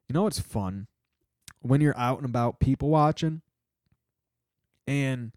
You 0.07 0.13
know 0.13 0.23
what's 0.23 0.39
fun? 0.39 0.87
When 1.61 1.81
you're 1.81 1.97
out 1.97 2.19
and 2.19 2.25
about 2.25 2.61
people 2.61 2.87
watching 2.87 3.41
and 4.87 5.33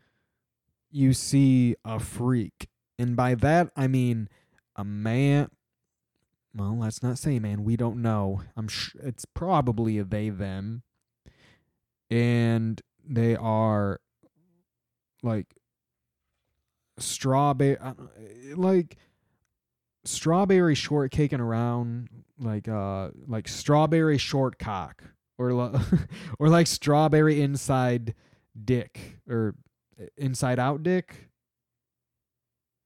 you 0.92 1.14
see 1.14 1.74
a 1.84 1.98
freak 1.98 2.68
and 2.96 3.16
by 3.16 3.34
that, 3.34 3.72
I 3.74 3.88
mean 3.88 4.28
a 4.76 4.84
man. 4.84 5.50
Well, 6.54 6.78
let's 6.78 7.02
not 7.02 7.18
say 7.18 7.40
man. 7.40 7.64
We 7.64 7.76
don't 7.76 8.00
know. 8.02 8.42
I'm 8.56 8.68
sure 8.68 9.02
it's 9.02 9.24
probably 9.24 9.98
a 9.98 10.04
they, 10.04 10.28
them. 10.28 10.84
And 12.08 12.80
they 13.04 13.34
are 13.34 13.98
like 15.22 15.46
strawberry, 16.98 17.78
uh, 17.78 17.94
like 18.56 18.96
strawberry 20.04 20.74
shortcake 20.74 21.32
and 21.32 21.42
around 21.42 22.08
like 22.38 22.66
uh 22.68 23.10
like 23.26 23.46
strawberry 23.46 24.16
shortcock 24.16 24.94
or 25.38 25.50
or 26.38 26.48
like 26.48 26.66
strawberry 26.66 27.40
inside 27.42 28.14
dick 28.64 29.20
or 29.28 29.54
uh, 30.00 30.06
inside 30.16 30.58
out 30.58 30.82
dick 30.82 31.30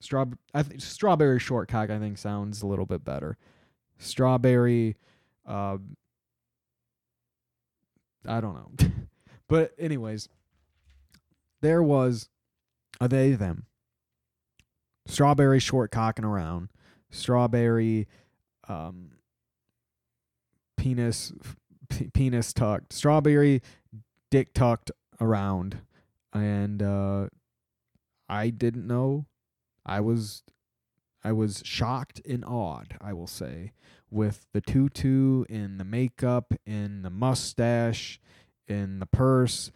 Straw, 0.05 0.27
I 0.53 0.63
think 0.63 0.83
strawberry 0.83 1.39
shortcock. 1.39 1.89
I 1.89 1.99
think 1.99 2.19
sounds 2.19 2.61
a 2.61 2.67
little 2.67 2.85
bit 2.85 3.05
better. 3.07 3.39
Strawberry. 3.97 4.97
Uh, 5.47 5.79
I 8.27 8.41
don't 8.43 8.55
know, 8.55 8.89
but 9.49 9.73
anyways, 9.79 10.29
there 11.65 11.83
was 11.83 12.29
a 13.01 13.09
they 13.09 13.33
them. 13.33 13.67
Strawberry 15.07 15.59
short 15.59 15.91
cocking 15.91 16.25
around, 16.25 16.69
strawberry 17.11 18.07
um, 18.69 19.13
penis 20.77 21.33
p- 21.89 22.11
penis 22.13 22.53
tucked, 22.53 22.93
strawberry 22.93 23.63
dick 24.31 24.55
tucked 24.55 24.91
around, 25.21 25.79
and 26.33 26.83
uh, 26.83 27.29
I 28.29 28.51
didn't 28.51 28.87
know. 28.87 29.27
I 29.85 30.01
was 30.01 30.43
I 31.23 31.33
was 31.33 31.63
shocked 31.65 32.21
and 32.27 32.45
awed, 32.45 32.97
I 33.01 33.13
will 33.13 33.27
say, 33.27 33.73
with 34.11 34.47
the 34.53 34.61
tutu 34.61 35.45
and 35.49 35.79
the 35.79 35.85
makeup 35.85 36.55
and 36.67 37.05
the 37.05 37.11
mustache 37.11 38.21
and 38.69 39.01
the 39.01 39.07
purse 39.07 39.71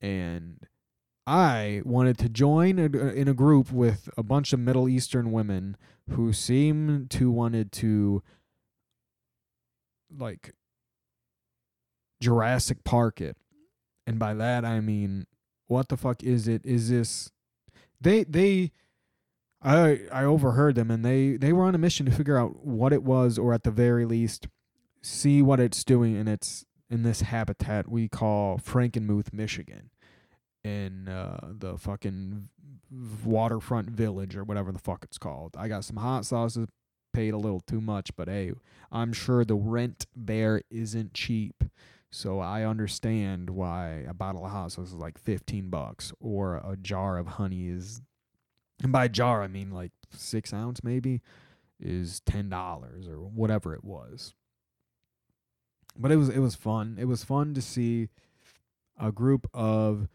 and 0.00 0.66
I 1.26 1.82
wanted 1.84 2.18
to 2.18 2.28
join 2.28 2.78
in 2.78 3.28
a 3.28 3.34
group 3.34 3.70
with 3.70 4.08
a 4.16 4.22
bunch 4.22 4.52
of 4.52 4.58
Middle 4.58 4.88
Eastern 4.88 5.30
women 5.30 5.76
who 6.10 6.32
seemed 6.32 7.10
to 7.12 7.30
wanted 7.30 7.70
to 7.72 8.22
like 10.16 10.52
Jurassic 12.20 12.82
Park 12.82 13.20
it. 13.20 13.36
And 14.06 14.18
by 14.18 14.34
that 14.34 14.64
I 14.64 14.80
mean 14.80 15.26
what 15.68 15.88
the 15.88 15.96
fuck 15.96 16.22
is 16.22 16.48
it? 16.48 16.66
Is 16.66 16.90
this 16.90 17.30
they 18.00 18.24
they 18.24 18.72
I 19.62 20.00
I 20.12 20.24
overheard 20.24 20.74
them 20.74 20.90
and 20.90 21.04
they 21.04 21.36
they 21.36 21.52
were 21.52 21.64
on 21.64 21.76
a 21.76 21.78
mission 21.78 22.04
to 22.06 22.12
figure 22.12 22.36
out 22.36 22.64
what 22.66 22.92
it 22.92 23.04
was 23.04 23.38
or 23.38 23.54
at 23.54 23.62
the 23.62 23.70
very 23.70 24.04
least 24.04 24.48
see 25.02 25.40
what 25.40 25.60
it's 25.60 25.84
doing 25.84 26.16
in 26.16 26.26
its 26.26 26.66
in 26.90 27.04
this 27.04 27.22
habitat 27.22 27.88
we 27.88 28.08
call 28.08 28.58
Frankenmuth, 28.58 29.32
Michigan 29.32 29.90
in 30.64 31.08
uh, 31.08 31.52
the 31.58 31.76
fucking 31.76 32.48
waterfront 33.24 33.90
village 33.90 34.36
or 34.36 34.44
whatever 34.44 34.72
the 34.72 34.78
fuck 34.78 35.04
it's 35.04 35.18
called. 35.18 35.54
I 35.56 35.68
got 35.68 35.84
some 35.84 35.96
hot 35.96 36.24
sauces, 36.24 36.68
paid 37.12 37.34
a 37.34 37.38
little 37.38 37.60
too 37.60 37.80
much, 37.80 38.14
but 38.16 38.28
hey, 38.28 38.52
I'm 38.90 39.12
sure 39.12 39.44
the 39.44 39.54
rent 39.54 40.06
there 40.14 40.62
isn't 40.70 41.14
cheap. 41.14 41.64
So 42.10 42.40
I 42.40 42.64
understand 42.64 43.50
why 43.50 44.04
a 44.06 44.12
bottle 44.12 44.44
of 44.44 44.50
hot 44.50 44.72
sauce 44.72 44.88
is 44.88 44.94
like 44.94 45.18
15 45.18 45.70
bucks 45.70 46.12
or 46.20 46.56
a 46.56 46.76
jar 46.76 47.16
of 47.16 47.26
honey 47.26 47.68
is 47.68 48.02
and 48.82 48.92
by 48.92 49.08
jar 49.08 49.42
I 49.42 49.48
mean 49.48 49.70
like 49.70 49.92
6 50.10 50.52
ounce 50.52 50.84
maybe 50.84 51.22
is 51.80 52.20
$10 52.26 53.08
or 53.08 53.16
whatever 53.20 53.74
it 53.74 53.82
was. 53.82 54.34
But 55.96 56.12
it 56.12 56.16
was 56.16 56.28
it 56.28 56.38
was 56.38 56.54
fun. 56.54 56.96
It 56.98 57.06
was 57.06 57.24
fun 57.24 57.54
to 57.54 57.62
see 57.62 58.08
a 58.98 59.12
group 59.12 59.48
of 59.52 60.08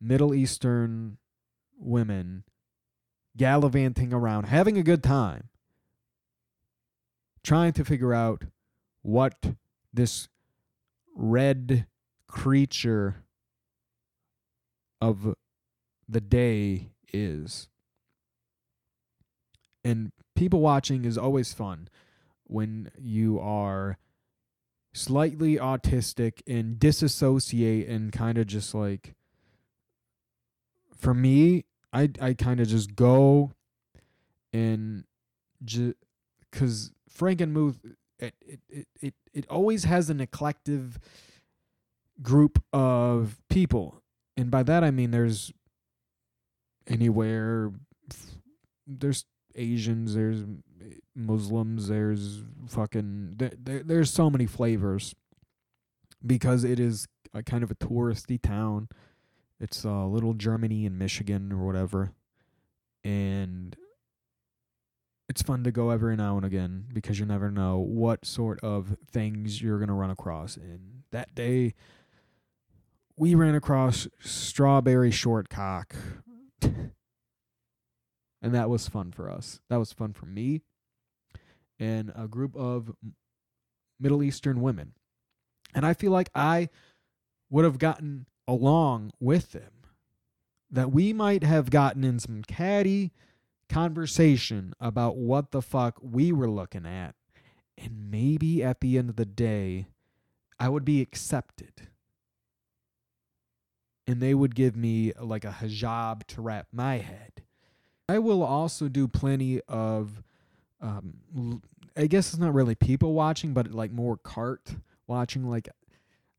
Middle 0.00 0.34
Eastern 0.34 1.18
women 1.78 2.44
gallivanting 3.36 4.12
around, 4.12 4.44
having 4.44 4.76
a 4.78 4.82
good 4.82 5.02
time, 5.02 5.48
trying 7.42 7.72
to 7.72 7.84
figure 7.84 8.12
out 8.12 8.44
what 9.02 9.54
this 9.92 10.28
red 11.14 11.86
creature 12.26 13.24
of 15.00 15.34
the 16.08 16.20
day 16.20 16.90
is. 17.12 17.68
And 19.84 20.12
people 20.34 20.60
watching 20.60 21.04
is 21.04 21.16
always 21.16 21.52
fun 21.52 21.88
when 22.44 22.90
you 22.98 23.38
are 23.38 23.98
slightly 24.92 25.56
autistic 25.56 26.42
and 26.46 26.78
disassociate 26.78 27.88
and 27.88 28.12
kind 28.12 28.36
of 28.38 28.46
just 28.46 28.74
like 28.74 29.14
for 30.98 31.14
me, 31.14 31.64
I 31.92 32.10
I 32.20 32.34
kind 32.34 32.60
of 32.60 32.68
just 32.68 32.94
go 32.94 33.52
and 34.52 35.04
just 35.64 35.94
because 36.50 36.92
Frankenmuth 37.12 37.76
it, 38.18 38.34
it 38.40 38.60
it 38.68 38.86
it 39.00 39.14
it 39.32 39.46
always 39.48 39.84
has 39.84 40.10
an 40.10 40.20
eclectic 40.20 40.80
group 42.20 42.62
of 42.72 43.38
people, 43.48 44.02
and 44.36 44.50
by 44.50 44.62
that 44.64 44.84
I 44.84 44.90
mean 44.90 45.10
there's 45.10 45.52
anywhere 46.86 47.72
there's 48.86 49.24
Asians, 49.54 50.14
there's 50.14 50.44
Muslims, 51.14 51.88
there's 51.88 52.42
fucking 52.68 53.34
there, 53.36 53.52
there, 53.58 53.82
there's 53.82 54.10
so 54.10 54.30
many 54.30 54.46
flavors 54.46 55.14
because 56.24 56.64
it 56.64 56.80
is 56.80 57.06
a 57.34 57.42
kind 57.42 57.62
of 57.62 57.70
a 57.70 57.74
touristy 57.74 58.40
town. 58.40 58.88
It's 59.60 59.84
uh, 59.84 60.06
little 60.06 60.34
Germany 60.34 60.84
in 60.86 60.98
Michigan 60.98 61.52
or 61.52 61.66
whatever. 61.66 62.12
And 63.04 63.76
it's 65.28 65.42
fun 65.42 65.64
to 65.64 65.72
go 65.72 65.90
every 65.90 66.16
now 66.16 66.36
and 66.36 66.46
again 66.46 66.86
because 66.92 67.18
you 67.18 67.26
never 67.26 67.50
know 67.50 67.78
what 67.78 68.24
sort 68.24 68.60
of 68.62 68.96
things 69.10 69.60
you're 69.60 69.78
going 69.78 69.88
to 69.88 69.94
run 69.94 70.10
across. 70.10 70.56
And 70.56 71.02
that 71.10 71.34
day, 71.34 71.74
we 73.16 73.34
ran 73.34 73.54
across 73.54 74.08
strawberry 74.20 75.10
shortcock. 75.10 75.92
and 76.62 76.92
that 78.42 78.70
was 78.70 78.88
fun 78.88 79.12
for 79.12 79.30
us. 79.30 79.60
That 79.68 79.78
was 79.78 79.92
fun 79.92 80.12
for 80.12 80.26
me 80.26 80.62
and 81.78 82.12
a 82.14 82.26
group 82.26 82.56
of 82.56 82.92
Middle 84.00 84.22
Eastern 84.22 84.60
women. 84.60 84.92
And 85.74 85.84
I 85.84 85.94
feel 85.94 86.12
like 86.12 86.30
I 86.34 86.68
would 87.50 87.64
have 87.64 87.78
gotten 87.78 88.26
along 88.48 89.12
with 89.20 89.52
them, 89.52 89.70
that 90.70 90.90
we 90.90 91.12
might 91.12 91.44
have 91.44 91.70
gotten 91.70 92.02
in 92.02 92.18
some 92.18 92.42
catty 92.42 93.12
conversation 93.68 94.72
about 94.80 95.16
what 95.16 95.52
the 95.52 95.62
fuck 95.62 95.98
we 96.02 96.32
were 96.32 96.50
looking 96.50 96.86
at. 96.86 97.14
And 97.76 98.10
maybe 98.10 98.64
at 98.64 98.80
the 98.80 98.98
end 98.98 99.10
of 99.10 99.16
the 99.16 99.26
day, 99.26 99.86
I 100.58 100.68
would 100.68 100.84
be 100.84 101.00
accepted. 101.00 101.88
And 104.06 104.20
they 104.20 104.34
would 104.34 104.54
give 104.54 104.74
me 104.74 105.12
like 105.20 105.44
a 105.44 105.56
hijab 105.60 106.24
to 106.28 106.40
wrap 106.40 106.68
my 106.72 106.96
head. 106.96 107.42
I 108.08 108.18
will 108.18 108.42
also 108.42 108.88
do 108.88 109.06
plenty 109.06 109.60
of, 109.68 110.22
um, 110.80 111.60
I 111.94 112.06
guess 112.06 112.32
it's 112.32 112.40
not 112.40 112.54
really 112.54 112.74
people 112.74 113.12
watching, 113.12 113.52
but 113.52 113.70
like 113.70 113.92
more 113.92 114.16
cart 114.16 114.76
watching. 115.06 115.48
Like, 115.48 115.68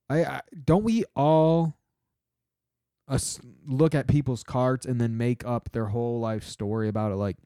I, 0.09 0.23
I 0.25 0.41
don't 0.65 0.83
we 0.83 1.05
all 1.15 1.75
look 3.65 3.95
at 3.95 4.07
people's 4.07 4.43
carts 4.43 4.85
and 4.85 4.99
then 5.01 5.17
make 5.17 5.45
up 5.45 5.71
their 5.71 5.87
whole 5.87 6.19
life 6.19 6.43
story 6.43 6.87
about 6.87 7.11
it 7.11 7.15
like 7.15 7.37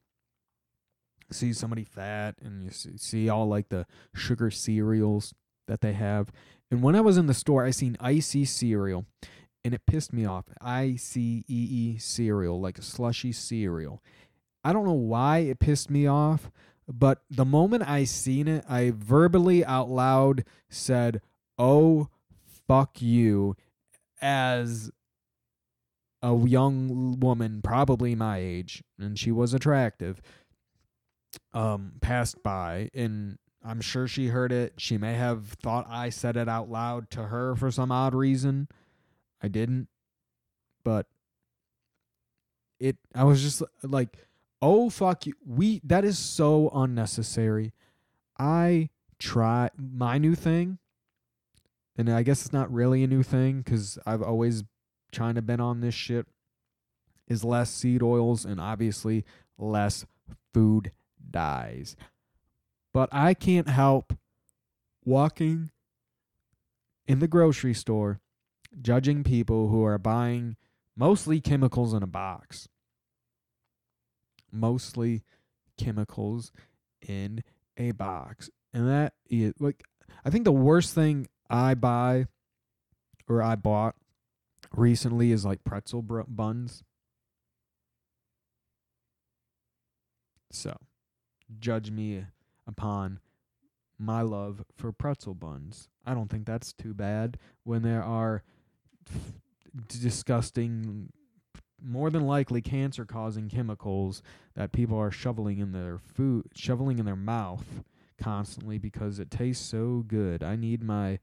see 1.31 1.53
somebody 1.53 1.83
fat 1.83 2.35
and 2.41 2.63
you 2.63 2.69
see, 2.69 2.97
see 2.97 3.29
all 3.29 3.47
like 3.47 3.69
the 3.69 3.85
sugar 4.13 4.51
cereals 4.51 5.33
that 5.67 5.81
they 5.81 5.93
have. 5.93 6.31
And 6.69 6.83
when 6.83 6.95
i 6.95 7.01
was 7.01 7.17
in 7.17 7.27
the 7.27 7.33
store 7.33 7.63
i 7.63 7.71
seen 7.71 7.97
icy 7.99 8.45
cereal 8.45 9.05
and 9.63 9.73
it 9.73 9.85
pissed 9.85 10.11
me 10.11 10.25
off. 10.25 10.45
I 10.59 10.95
c 10.95 11.45
e 11.47 11.67
e 11.71 11.97
cereal 11.97 12.59
like 12.59 12.77
a 12.77 12.83
slushy 12.83 13.31
cereal. 13.31 14.01
I 14.63 14.73
don't 14.73 14.85
know 14.85 14.91
why 14.93 15.39
it 15.39 15.59
pissed 15.59 15.89
me 15.89 16.07
off 16.07 16.51
but 16.87 17.21
the 17.29 17.45
moment 17.45 17.87
i 17.87 18.03
seen 18.03 18.47
it 18.47 18.63
i 18.67 18.91
verbally 18.95 19.63
out 19.65 19.89
loud 19.89 20.43
said 20.69 21.21
oh 21.57 22.09
fuck 22.67 23.01
you 23.01 23.55
as 24.21 24.91
a 26.23 26.35
young 26.47 27.19
woman, 27.19 27.61
probably 27.61 28.15
my 28.15 28.37
age, 28.37 28.81
and 28.97 29.19
she 29.19 29.29
was 29.29 29.53
attractive, 29.53 30.21
um, 31.53 31.93
passed 32.01 32.41
by, 32.41 32.89
and 32.93 33.37
I'm 33.61 33.81
sure 33.81 34.07
she 34.07 34.27
heard 34.27 34.53
it. 34.53 34.75
She 34.77 34.97
may 34.97 35.15
have 35.15 35.47
thought 35.61 35.85
I 35.89 36.09
said 36.09 36.37
it 36.37 36.47
out 36.47 36.69
loud 36.69 37.11
to 37.11 37.23
her 37.23 37.55
for 37.55 37.71
some 37.71 37.91
odd 37.91 38.15
reason. 38.15 38.69
I 39.41 39.49
didn't, 39.49 39.89
but 40.85 41.07
it. 42.79 42.95
I 43.13 43.25
was 43.25 43.41
just 43.41 43.61
like, 43.83 44.17
"Oh 44.61 44.89
fuck 44.89 45.25
you!" 45.25 45.33
We 45.45 45.81
that 45.83 46.05
is 46.05 46.17
so 46.17 46.69
unnecessary. 46.73 47.73
I 48.39 48.89
try 49.19 49.69
my 49.77 50.17
new 50.17 50.35
thing, 50.35 50.79
and 51.97 52.09
I 52.09 52.23
guess 52.23 52.45
it's 52.45 52.53
not 52.53 52.71
really 52.71 53.03
a 53.03 53.07
new 53.07 53.23
thing 53.23 53.57
because 53.57 53.97
I've 54.05 54.21
always 54.21 54.63
to 55.13 55.41
been 55.41 55.59
on 55.59 55.81
this 55.81 55.95
shit 55.95 56.27
is 57.27 57.43
less 57.43 57.69
seed 57.69 58.03
oils 58.03 58.45
and 58.45 58.59
obviously 58.59 59.25
less 59.57 60.05
food 60.53 60.91
dyes. 61.29 61.95
But 62.93 63.09
I 63.11 63.33
can't 63.33 63.69
help 63.69 64.13
walking 65.03 65.71
in 67.07 67.19
the 67.19 67.27
grocery 67.27 67.73
store 67.73 68.19
judging 68.81 69.23
people 69.23 69.69
who 69.69 69.83
are 69.83 69.97
buying 69.97 70.55
mostly 70.95 71.39
chemicals 71.41 71.93
in 71.93 72.03
a 72.03 72.07
box. 72.07 72.67
Mostly 74.51 75.23
chemicals 75.77 76.51
in 77.01 77.43
a 77.77 77.91
box. 77.91 78.49
And 78.73 78.87
that 78.87 79.13
is 79.29 79.53
like 79.59 79.83
I 80.23 80.29
think 80.29 80.45
the 80.45 80.51
worst 80.51 80.93
thing 80.93 81.27
I 81.49 81.73
buy 81.73 82.27
or 83.27 83.41
I 83.41 83.55
bought 83.55 83.95
recently 84.75 85.31
is 85.31 85.45
like 85.45 85.63
pretzel 85.63 86.01
buns. 86.01 86.83
So, 90.51 90.77
judge 91.59 91.91
me 91.91 92.25
upon 92.67 93.19
my 93.97 94.21
love 94.21 94.63
for 94.75 94.91
pretzel 94.91 95.33
buns. 95.33 95.89
I 96.05 96.13
don't 96.13 96.29
think 96.29 96.45
that's 96.45 96.73
too 96.73 96.93
bad 96.93 97.37
when 97.63 97.81
there 97.81 98.03
are 98.03 98.43
f- 99.09 99.33
disgusting, 99.87 101.09
more 101.81 102.09
than 102.09 102.25
likely 102.25 102.61
cancer 102.61 103.05
causing 103.05 103.49
chemicals 103.49 104.21
that 104.55 104.71
people 104.71 104.97
are 104.97 105.11
shoveling 105.11 105.59
in 105.59 105.71
their 105.71 105.97
food, 105.97 106.45
shoveling 106.55 106.99
in 106.99 107.05
their 107.05 107.15
mouth 107.15 107.83
constantly 108.21 108.77
because 108.77 109.19
it 109.19 109.31
tastes 109.31 109.65
so 109.65 110.03
good. 110.07 110.43
I 110.43 110.55
need 110.55 110.83
my 110.83 111.19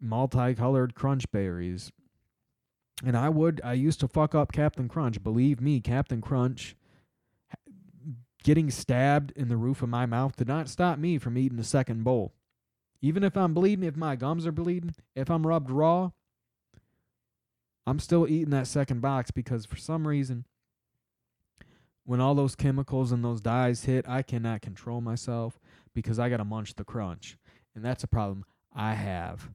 multicolored 0.00 0.94
crunch 0.94 1.30
berries. 1.30 1.92
And 3.04 3.16
I 3.16 3.28
would, 3.28 3.60
I 3.64 3.72
used 3.72 4.00
to 4.00 4.08
fuck 4.08 4.34
up 4.34 4.52
Captain 4.52 4.88
Crunch. 4.88 5.22
Believe 5.22 5.60
me, 5.60 5.80
Captain 5.80 6.20
Crunch 6.20 6.76
getting 8.42 8.70
stabbed 8.70 9.32
in 9.36 9.48
the 9.48 9.56
roof 9.56 9.82
of 9.82 9.88
my 9.88 10.06
mouth 10.06 10.36
did 10.36 10.48
not 10.48 10.68
stop 10.68 10.98
me 10.98 11.18
from 11.18 11.36
eating 11.36 11.58
a 11.58 11.64
second 11.64 12.04
bowl. 12.04 12.34
Even 13.02 13.24
if 13.24 13.36
I'm 13.36 13.54
bleeding, 13.54 13.84
if 13.84 13.96
my 13.96 14.16
gums 14.16 14.46
are 14.46 14.52
bleeding, 14.52 14.94
if 15.14 15.30
I'm 15.30 15.46
rubbed 15.46 15.70
raw, 15.70 16.10
I'm 17.86 17.98
still 17.98 18.28
eating 18.28 18.50
that 18.50 18.66
second 18.66 19.00
box 19.00 19.30
because 19.30 19.64
for 19.64 19.76
some 19.76 20.06
reason, 20.06 20.44
when 22.04 22.20
all 22.20 22.34
those 22.34 22.54
chemicals 22.54 23.12
and 23.12 23.24
those 23.24 23.40
dyes 23.40 23.84
hit, 23.84 24.06
I 24.08 24.22
cannot 24.22 24.62
control 24.62 25.00
myself 25.00 25.58
because 25.94 26.18
I 26.18 26.28
got 26.28 26.38
to 26.38 26.44
munch 26.44 26.74
the 26.74 26.84
crunch. 26.84 27.38
And 27.74 27.84
that's 27.84 28.04
a 28.04 28.08
problem 28.08 28.44
I 28.74 28.94
have. 28.94 29.50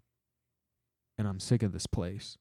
And 1.18 1.28
I'm 1.28 1.40
sick 1.40 1.64
of 1.64 1.72
this 1.72 1.88
place. 1.88 2.38